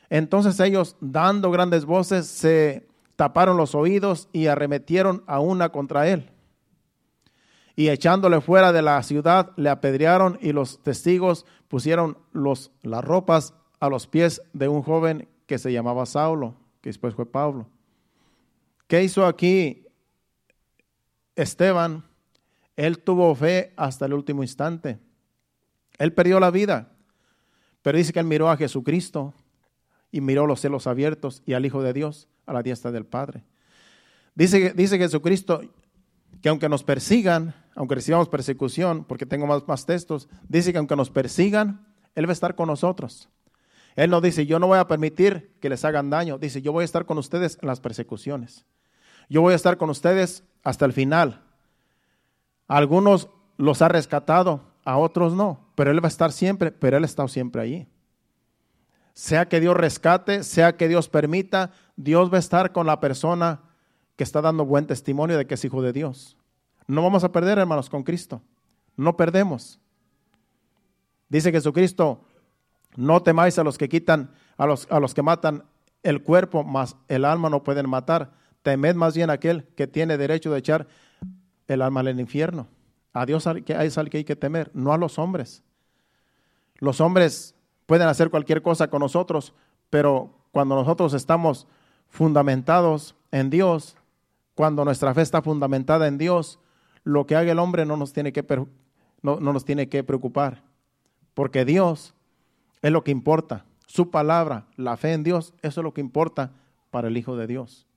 [0.10, 6.32] Entonces ellos, dando grandes voces, se taparon los oídos y arremetieron a una contra él.
[7.80, 13.54] Y echándole fuera de la ciudad, le apedrearon y los testigos pusieron los, las ropas
[13.80, 17.70] a los pies de un joven que se llamaba Saulo, que después fue Pablo.
[18.86, 19.86] ¿Qué hizo aquí
[21.38, 22.04] Esteban?
[22.76, 25.00] Él tuvo fe hasta el último instante.
[25.98, 26.92] Él perdió la vida,
[27.82, 29.34] pero dice que él miró a Jesucristo
[30.12, 33.46] y miró los cielos abiertos y al Hijo de Dios a la diestra del Padre.
[34.36, 35.62] Dice, dice Jesucristo
[36.42, 40.96] que aunque nos persigan, aunque recibamos persecución, porque tengo más, más textos, dice que aunque
[40.96, 43.30] nos persigan, Él va a estar con nosotros.
[43.96, 46.38] Él no dice, yo no voy a permitir que les hagan daño.
[46.38, 48.66] Dice, yo voy a estar con ustedes en las persecuciones.
[49.30, 51.42] Yo voy a estar con ustedes hasta el final
[52.70, 57.04] algunos los ha rescatado, a otros no, pero Él va a estar siempre, pero Él
[57.04, 57.88] ha estado siempre allí.
[59.14, 63.60] Sea que Dios rescate, sea que Dios permita, Dios va a estar con la persona
[64.20, 66.36] que está dando buen testimonio de que es hijo de Dios.
[66.88, 68.42] No vamos a perder, hermanos, con Cristo.
[68.98, 69.80] No perdemos.
[71.30, 72.20] Dice Jesucristo,
[72.98, 75.64] no temáis a los que quitan, a los, a los que matan
[76.04, 78.34] el cuerpo, mas el alma no pueden matar.
[78.62, 80.88] Temed más bien aquel que tiene derecho de echar
[81.70, 82.68] el alma al infierno.
[83.14, 85.64] A Dios es al que hay que temer, no a los hombres.
[86.80, 87.56] Los hombres
[87.86, 89.54] pueden hacer cualquier cosa con nosotros,
[89.90, 91.68] pero cuando nosotros estamos
[92.10, 93.96] fundamentados en Dios,
[94.60, 96.60] cuando nuestra fe está fundamentada en Dios,
[97.06, 98.46] lo que haga el hombre no nos tiene que,
[99.22, 100.64] no, no nos tiene que preocupar,
[101.34, 102.14] porque Dios
[102.82, 103.64] es lo que importa.
[103.88, 106.52] Su palabra, la fe en Dios, eso es lo que importa
[106.92, 107.88] para el Hijo de Dios.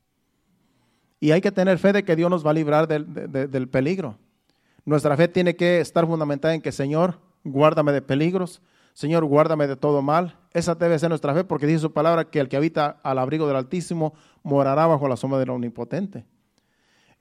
[1.18, 4.16] Y hay que tener fe de que Dios nos va a librar del, peligro.
[4.84, 9.74] Nuestra fe tiene que estar fundamentada en que, Señor, guárdame de peligros, Señor, guárdame de
[9.74, 10.38] todo mal.
[10.52, 13.48] Esa debe ser nuestra fe porque dice su palabra que el que habita al abrigo
[13.48, 16.24] del Altísimo morará bajo la sombra del Omnipotente.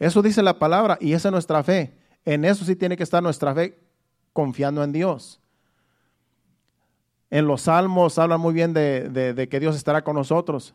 [0.01, 1.97] Eso dice la palabra y esa es nuestra fe.
[2.25, 3.79] En eso sí tiene que estar nuestra fe
[4.33, 5.39] confiando en Dios.
[7.29, 10.73] En los salmos hablan muy bien de, de que Dios estará con nosotros.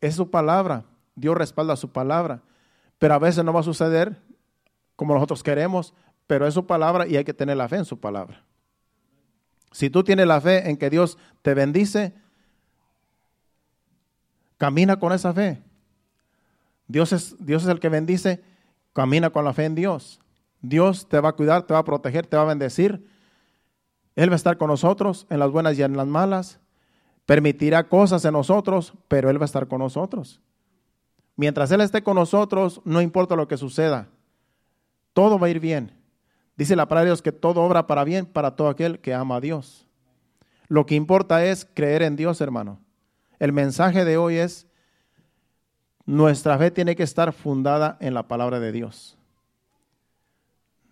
[0.00, 0.84] Es su palabra.
[1.14, 2.42] Dios respalda su palabra
[3.02, 4.16] pero a veces no va a suceder
[4.94, 5.92] como nosotros queremos,
[6.28, 8.44] pero es su palabra y hay que tener la fe en su palabra.
[9.72, 12.14] Si tú tienes la fe en que Dios te bendice,
[14.56, 15.60] camina con esa fe.
[16.86, 18.44] Dios es, Dios es el que bendice,
[18.92, 20.20] camina con la fe en Dios.
[20.60, 23.04] Dios te va a cuidar, te va a proteger, te va a bendecir
[24.14, 26.60] Él va a estar con nosotros en las buenas y en las malas.
[27.26, 30.40] Permitirá cosas en nosotros, pero Él va a estar con nosotros.
[31.36, 34.08] Mientras Él esté con nosotros, no importa lo que suceda,
[35.12, 35.92] todo va a ir bien.
[36.56, 39.36] Dice la palabra de Dios que todo obra para bien para todo aquel que ama
[39.36, 39.86] a Dios.
[40.68, 42.78] Lo que importa es creer en Dios, hermano.
[43.38, 44.66] El mensaje de hoy es,
[46.06, 49.16] nuestra fe tiene que estar fundada en la palabra de Dios.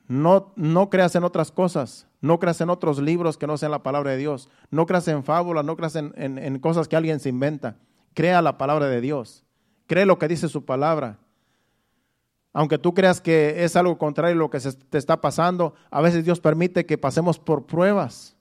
[0.08, 3.82] No, no creas en otras cosas, no creas en otros libros que no sean la
[3.82, 7.28] palabra de Dios, no creas en fábulas, no creas en, en cosas que alguien se
[7.28, 7.76] inventa.
[8.12, 9.44] Crea la palabra de Dios,
[9.86, 11.18] cree lo que dice su palabra.
[12.52, 16.24] Aunque tú creas que es algo contrario a lo que te está pasando, a veces
[16.24, 18.36] Dios permite que pasemos por pruebas.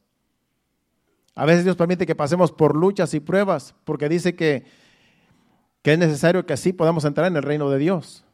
[1.35, 4.65] A veces Dios permite que pasemos por luchas y pruebas, porque dice que,
[5.81, 8.25] que es necesario que así podamos entrar en el reino de Dios.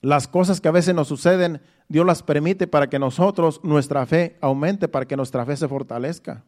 [0.00, 4.36] Las cosas que a veces nos suceden, Dios las permite para que nosotros, nuestra fe
[4.40, 6.44] aumente, para que nuestra fe se fortalezca.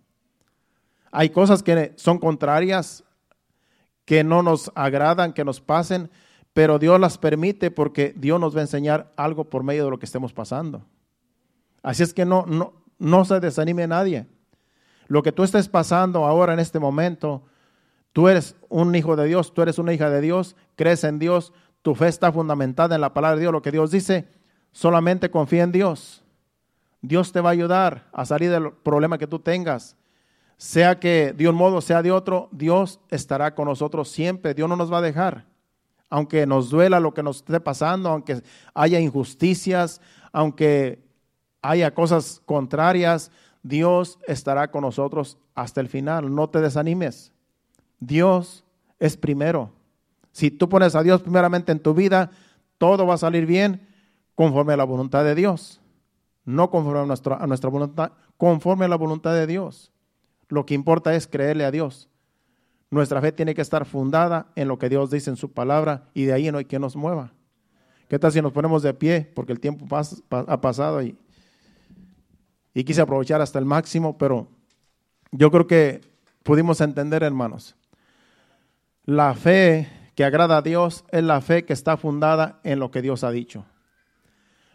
[1.10, 3.02] Hay cosas que son contrarias,
[4.04, 6.10] que no nos agradan, que nos pasen,
[6.52, 9.98] pero Dios las permite porque Dios nos va a enseñar algo por medio de lo
[9.98, 10.84] que estemos pasando.
[11.82, 14.26] Así es que no, no, no se desanime nadie.
[15.08, 17.42] Lo que tú estés pasando ahora en este momento,
[18.12, 21.52] tú eres un hijo de Dios, tú eres una hija de Dios, crees en Dios,
[21.82, 24.28] tu fe está fundamentada en la palabra de Dios, lo que Dios dice,
[24.72, 26.22] solamente confía en Dios.
[27.02, 29.96] Dios te va a ayudar a salir del problema que tú tengas.
[30.58, 34.52] Sea que de un modo, sea de otro, Dios estará con nosotros siempre.
[34.52, 35.50] Dios no nos va a dejar
[36.10, 38.42] aunque nos duela lo que nos esté pasando, aunque
[38.74, 40.00] haya injusticias,
[40.32, 41.02] aunque
[41.62, 43.30] haya cosas contrarias,
[43.62, 46.34] Dios estará con nosotros hasta el final.
[46.34, 47.32] No te desanimes.
[48.00, 48.64] Dios
[48.98, 49.70] es primero.
[50.32, 52.30] Si tú pones a Dios primeramente en tu vida,
[52.78, 53.86] todo va a salir bien
[54.34, 55.80] conforme a la voluntad de Dios.
[56.44, 59.92] No conforme a nuestra, a nuestra voluntad, conforme a la voluntad de Dios.
[60.48, 62.08] Lo que importa es creerle a Dios.
[62.90, 66.24] Nuestra fe tiene que estar fundada en lo que Dios dice en su palabra y
[66.24, 67.32] de ahí no hay quien nos mueva.
[68.08, 69.30] ¿Qué tal si nos ponemos de pie?
[69.34, 71.16] Porque el tiempo ha pasado y,
[72.74, 74.48] y quise aprovechar hasta el máximo, pero
[75.30, 76.00] yo creo que
[76.42, 77.76] pudimos entender, hermanos.
[79.04, 83.02] La fe que agrada a Dios es la fe que está fundada en lo que
[83.02, 83.64] Dios ha dicho.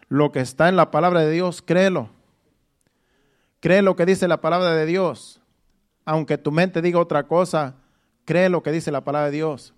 [0.08, 2.10] Lo que está en la palabra de Dios, créelo.
[3.60, 5.40] Cree lo que dice la palabra de Dios.
[6.04, 7.76] Aunque tu mente diga otra cosa,
[8.26, 9.72] Cree lo que dice la palabra de Dios.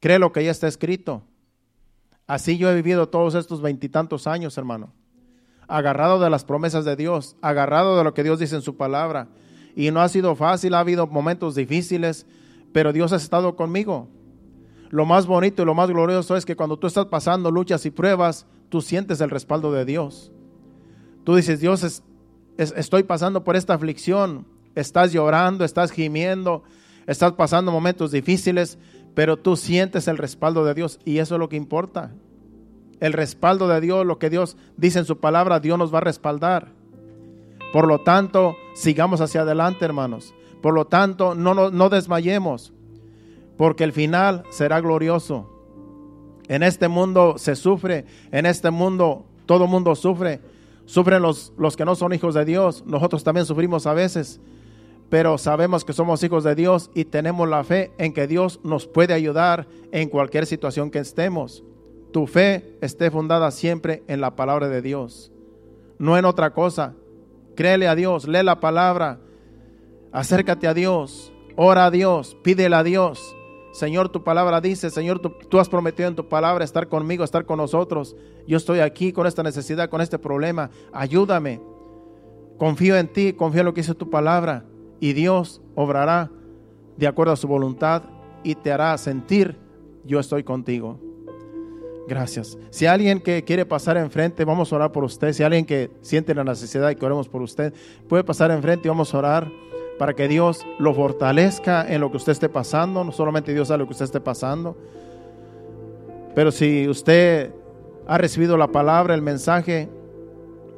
[0.00, 1.22] Cree lo que ya está escrito.
[2.26, 4.92] Así yo he vivido todos estos veintitantos años, hermano.
[5.68, 9.28] Agarrado de las promesas de Dios, agarrado de lo que Dios dice en su palabra.
[9.76, 12.26] Y no ha sido fácil, ha habido momentos difíciles,
[12.72, 14.08] pero Dios ha estado conmigo.
[14.90, 17.90] Lo más bonito y lo más glorioso es que cuando tú estás pasando luchas y
[17.90, 20.32] pruebas, tú sientes el respaldo de Dios.
[21.24, 22.02] Tú dices, Dios,
[22.56, 24.46] estoy pasando por esta aflicción.
[24.74, 26.62] Estás llorando, estás gimiendo,
[27.06, 28.78] estás pasando momentos difíciles,
[29.14, 32.12] pero tú sientes el respaldo de Dios y eso es lo que importa.
[33.00, 36.02] El respaldo de Dios, lo que Dios dice en su palabra, Dios nos va a
[36.02, 36.72] respaldar.
[37.72, 40.34] Por lo tanto, sigamos hacia adelante, hermanos.
[40.60, 42.72] Por lo tanto, no, desmayemos,
[43.56, 45.48] porque el final será glorioso.
[46.48, 50.40] En este mundo se sufre, en este mundo todo mundo sufre.
[50.84, 54.40] Sufren los, los que no son hijos de Dios, nosotros también sufrimos a veces
[55.10, 58.86] pero sabemos que somos hijos de Dios y tenemos la fe en que Dios nos
[58.86, 61.64] puede ayudar en cualquier situación que estemos.
[62.12, 65.32] Tu fe esté fundada siempre en la palabra de Dios,
[65.98, 66.94] no en otra cosa.
[67.56, 69.18] Créele a Dios, lee la palabra,
[70.12, 73.36] acércate a Dios, ora a Dios, pídele a Dios.
[73.72, 77.58] Señor, tu palabra dice, Señor, tú, has prometido en tu palabra estar conmigo, estar con
[77.58, 78.16] nosotros.
[78.46, 80.70] Yo estoy aquí con esta necesidad, con este problema.
[80.92, 81.60] Ayúdame.
[82.58, 84.64] Confío en ti, confío en lo que dice tu palabra
[84.98, 86.30] y Dios obrará
[86.96, 88.02] de acuerdo a su voluntad
[88.42, 89.56] y te hará sentir,
[90.04, 90.98] yo estoy contigo.
[92.08, 92.58] Gracias.
[92.70, 95.32] Si alguien que quiere pasar enfrente, vamos a orar por usted.
[95.32, 97.72] Si alguien que siente la necesidad y que oremos por usted,
[98.08, 99.52] puede pasar enfrente y vamos a orar
[100.00, 103.04] para que Dios lo fortalezca en lo que usted esté pasando.
[103.04, 104.74] No solamente Dios sabe lo que usted esté pasando,
[106.34, 107.52] pero si usted
[108.06, 109.90] ha recibido la palabra, el mensaje,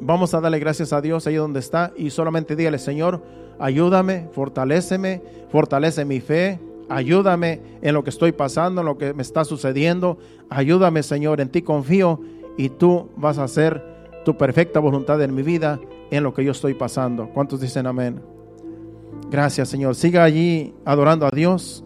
[0.01, 3.23] vamos a darle gracias a Dios ahí donde está y solamente dígale, Señor,
[3.61, 6.59] ayúdame, fortaléceme, fortalece mi fe,
[6.89, 10.19] ayúdame en lo que estoy pasando, en lo que me está sucediendo,
[10.51, 12.21] ayúdame Señor, en ti confío
[12.59, 13.85] y tú vas a hacer
[14.25, 15.79] tu perfecta voluntad en mi vida,
[16.11, 17.29] en lo que yo estoy pasando.
[17.29, 18.42] ¿Cuántos dicen amén?
[19.33, 19.95] Gracias Señor.
[19.95, 21.83] Siga allí adorando a Dios,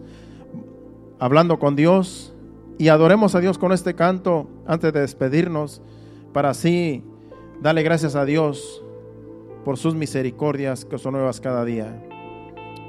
[1.17, 2.33] hablando con Dios
[2.77, 5.81] y adoremos a Dios con este canto antes de despedirnos
[6.33, 7.05] para así
[7.61, 8.83] darle gracias a Dios
[9.63, 12.03] por sus misericordias que son nuevas cada día.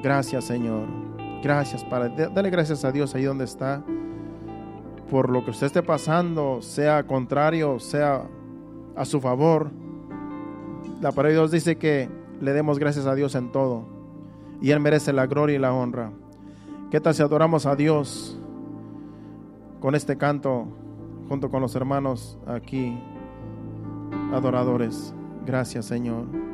[0.02, 0.88] Gracias, Señor.
[1.40, 2.28] Gracias, Padre.
[2.34, 3.84] Dale gracias a Dios ahí donde está.
[5.09, 8.24] Por lo que usted esté pasando, sea contrario, sea
[8.96, 9.70] a su favor.
[11.00, 12.09] La palabra de Dios dice que
[12.40, 13.97] le demos gracias a Dios en todo.
[14.61, 16.12] Y Él merece la gloria y la honra.
[16.90, 18.40] ¿Qué tal si adoramos a Dios
[19.80, 20.66] con este canto
[21.28, 22.98] junto con los hermanos aquí,
[24.32, 25.14] adoradores?
[25.46, 26.47] Gracias, Señor.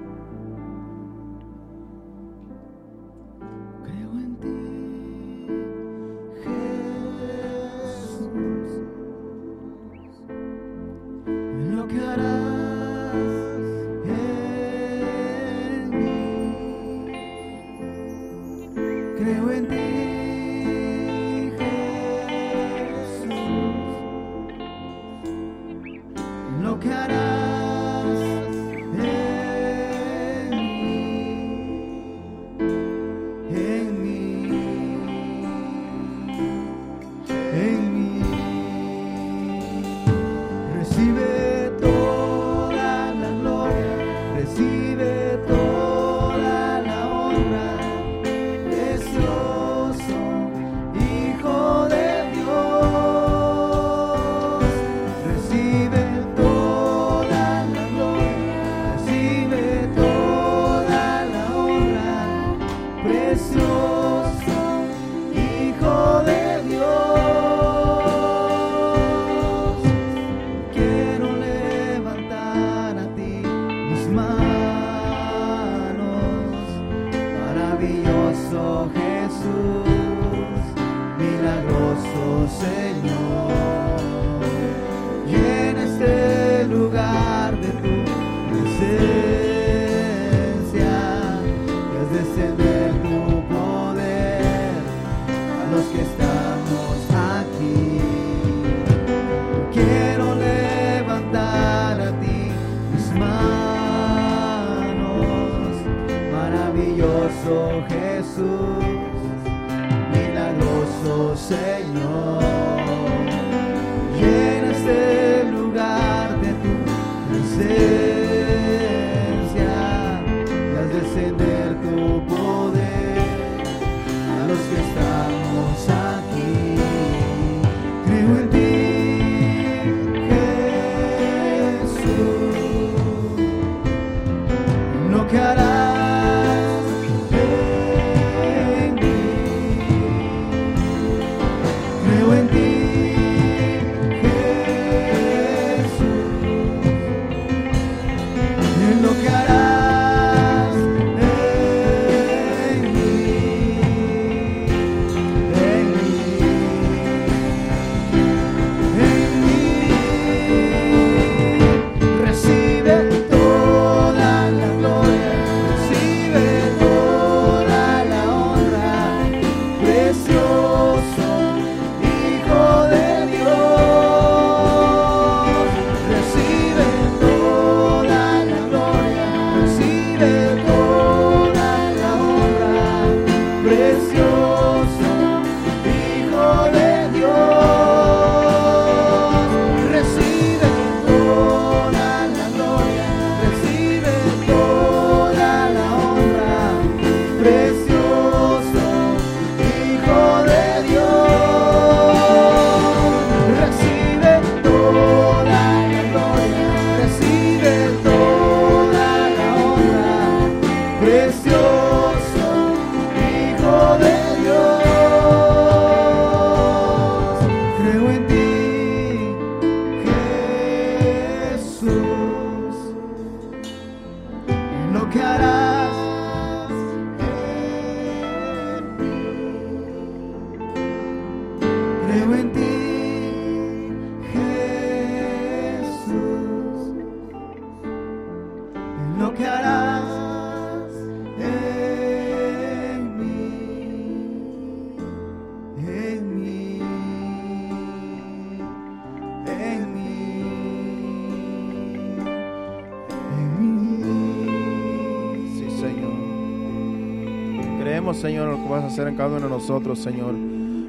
[259.65, 260.35] Nosotros, Señor.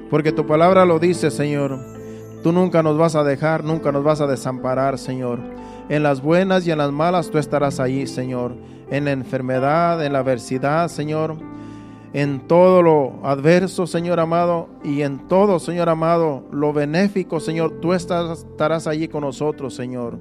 [0.09, 1.79] Porque tu palabra lo dice, Señor.
[2.43, 5.39] Tú nunca nos vas a dejar, nunca nos vas a desamparar, Señor.
[5.87, 8.53] En las buenas y en las malas tú estarás allí, Señor.
[8.91, 11.37] En la enfermedad, en la adversidad, Señor.
[12.11, 17.93] En todo lo adverso, Señor amado, y en todo, Señor amado, lo benéfico, Señor, tú
[17.93, 20.17] estarás allí con nosotros, Señor.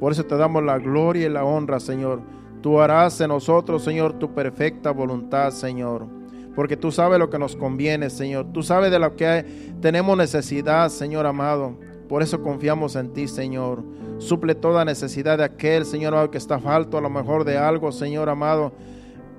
[0.00, 2.20] Por eso te damos la gloria y la honra, Señor.
[2.62, 6.19] Tú harás en nosotros, Señor, tu perfecta voluntad, Señor
[6.54, 8.46] porque tú sabes lo que nos conviene, Señor.
[8.52, 9.44] Tú sabes de lo que
[9.80, 11.78] tenemos necesidad, Señor amado.
[12.08, 13.84] Por eso confiamos en ti, Señor.
[14.18, 17.92] Suple toda necesidad de aquel, Señor amado, que está falto a lo mejor de algo,
[17.92, 18.72] Señor amado,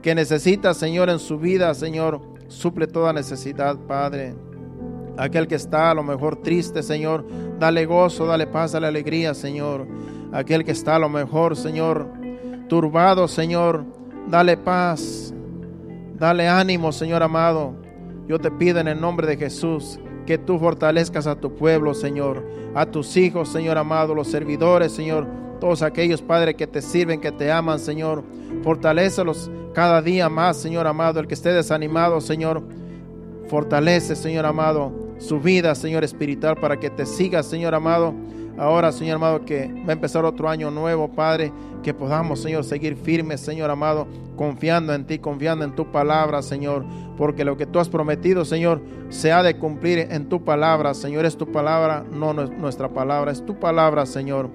[0.01, 2.21] que necesita, Señor, en su vida, Señor.
[2.47, 4.33] Suple toda necesidad, Padre.
[5.17, 7.25] Aquel que está a lo mejor triste, Señor,
[7.59, 9.85] dale gozo, dale paz, dale alegría, Señor.
[10.31, 12.07] Aquel que está a lo mejor, Señor,
[12.69, 13.83] turbado, Señor,
[14.27, 15.33] dale paz.
[16.22, 17.73] Dale ánimo, Señor amado.
[18.27, 22.45] Yo te pido en el nombre de Jesús que tú fortalezcas a tu pueblo, Señor,
[22.76, 25.26] a tus hijos, Señor amado, los servidores, Señor,
[25.60, 28.23] todos aquellos, Padre, que te sirven, que te aman, Señor.
[28.61, 31.19] Fortalécelos cada día más, Señor amado.
[31.19, 32.61] El que esté desanimado, Señor,
[33.48, 38.14] fortalece, Señor amado, su vida, Señor espiritual, para que te siga, Señor amado.
[38.61, 41.51] Ahora, Señor amado, que va a empezar otro año nuevo, Padre,
[41.81, 44.05] que podamos, Señor, seguir firmes, Señor amado,
[44.35, 46.85] confiando en ti, confiando en tu palabra, Señor,
[47.17, 48.79] porque lo que tú has prometido, Señor,
[49.09, 53.43] se ha de cumplir en tu palabra, Señor, es tu palabra, no nuestra palabra, es
[53.43, 54.51] tu palabra, Señor.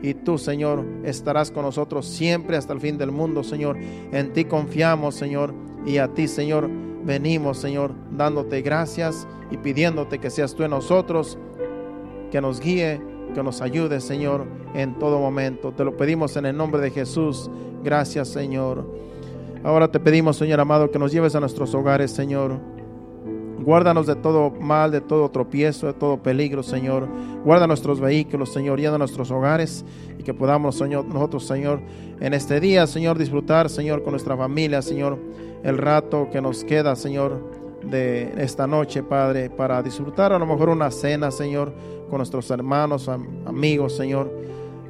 [0.00, 3.76] Y tú, Señor, estarás con nosotros siempre hasta el fin del mundo, Señor.
[3.76, 5.52] En ti confiamos, Señor,
[5.84, 6.70] y a ti, Señor,
[7.04, 11.36] venimos, Señor, dándote gracias y pidiéndote que seas tú en nosotros,
[12.30, 15.72] que nos guíe que nos ayude, Señor, en todo momento.
[15.72, 17.50] Te lo pedimos en el nombre de Jesús.
[17.82, 18.86] Gracias, Señor.
[19.62, 22.58] Ahora te pedimos, Señor amado, que nos lleves a nuestros hogares, Señor.
[23.62, 27.06] Guárdanos de todo mal, de todo tropiezo, de todo peligro, Señor.
[27.44, 29.84] Guarda nuestros vehículos, Señor, llena nuestros hogares
[30.18, 31.82] y que podamos, Señor, nosotros, Señor,
[32.20, 35.18] en este día, Señor, disfrutar, Señor, con nuestra familia, Señor,
[35.62, 37.38] el rato que nos queda, Señor,
[37.84, 41.72] de esta noche, Padre, para disfrutar a lo mejor una cena, Señor,
[42.10, 44.30] con nuestros hermanos, amigos, Señor.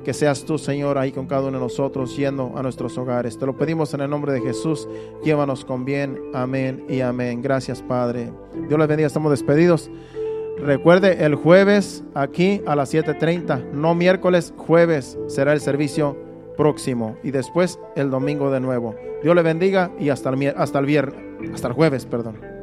[0.04, 3.38] Que seas tú, Señor, ahí con cada uno de nosotros, yendo a nuestros hogares.
[3.38, 4.88] Te lo pedimos en el nombre de Jesús.
[5.22, 6.18] Llévanos con bien.
[6.32, 7.42] Amén y amén.
[7.42, 8.32] Gracias, Padre.
[8.66, 9.06] Dios les bendiga.
[9.06, 9.90] Estamos despedidos.
[10.58, 16.16] Recuerde, el jueves aquí a las 7.30, no miércoles, jueves será el servicio
[16.56, 18.94] próximo y después el domingo de nuevo.
[19.22, 21.18] Dios le bendiga y hasta el, hasta el viernes,
[21.54, 22.59] hasta el jueves, perdón.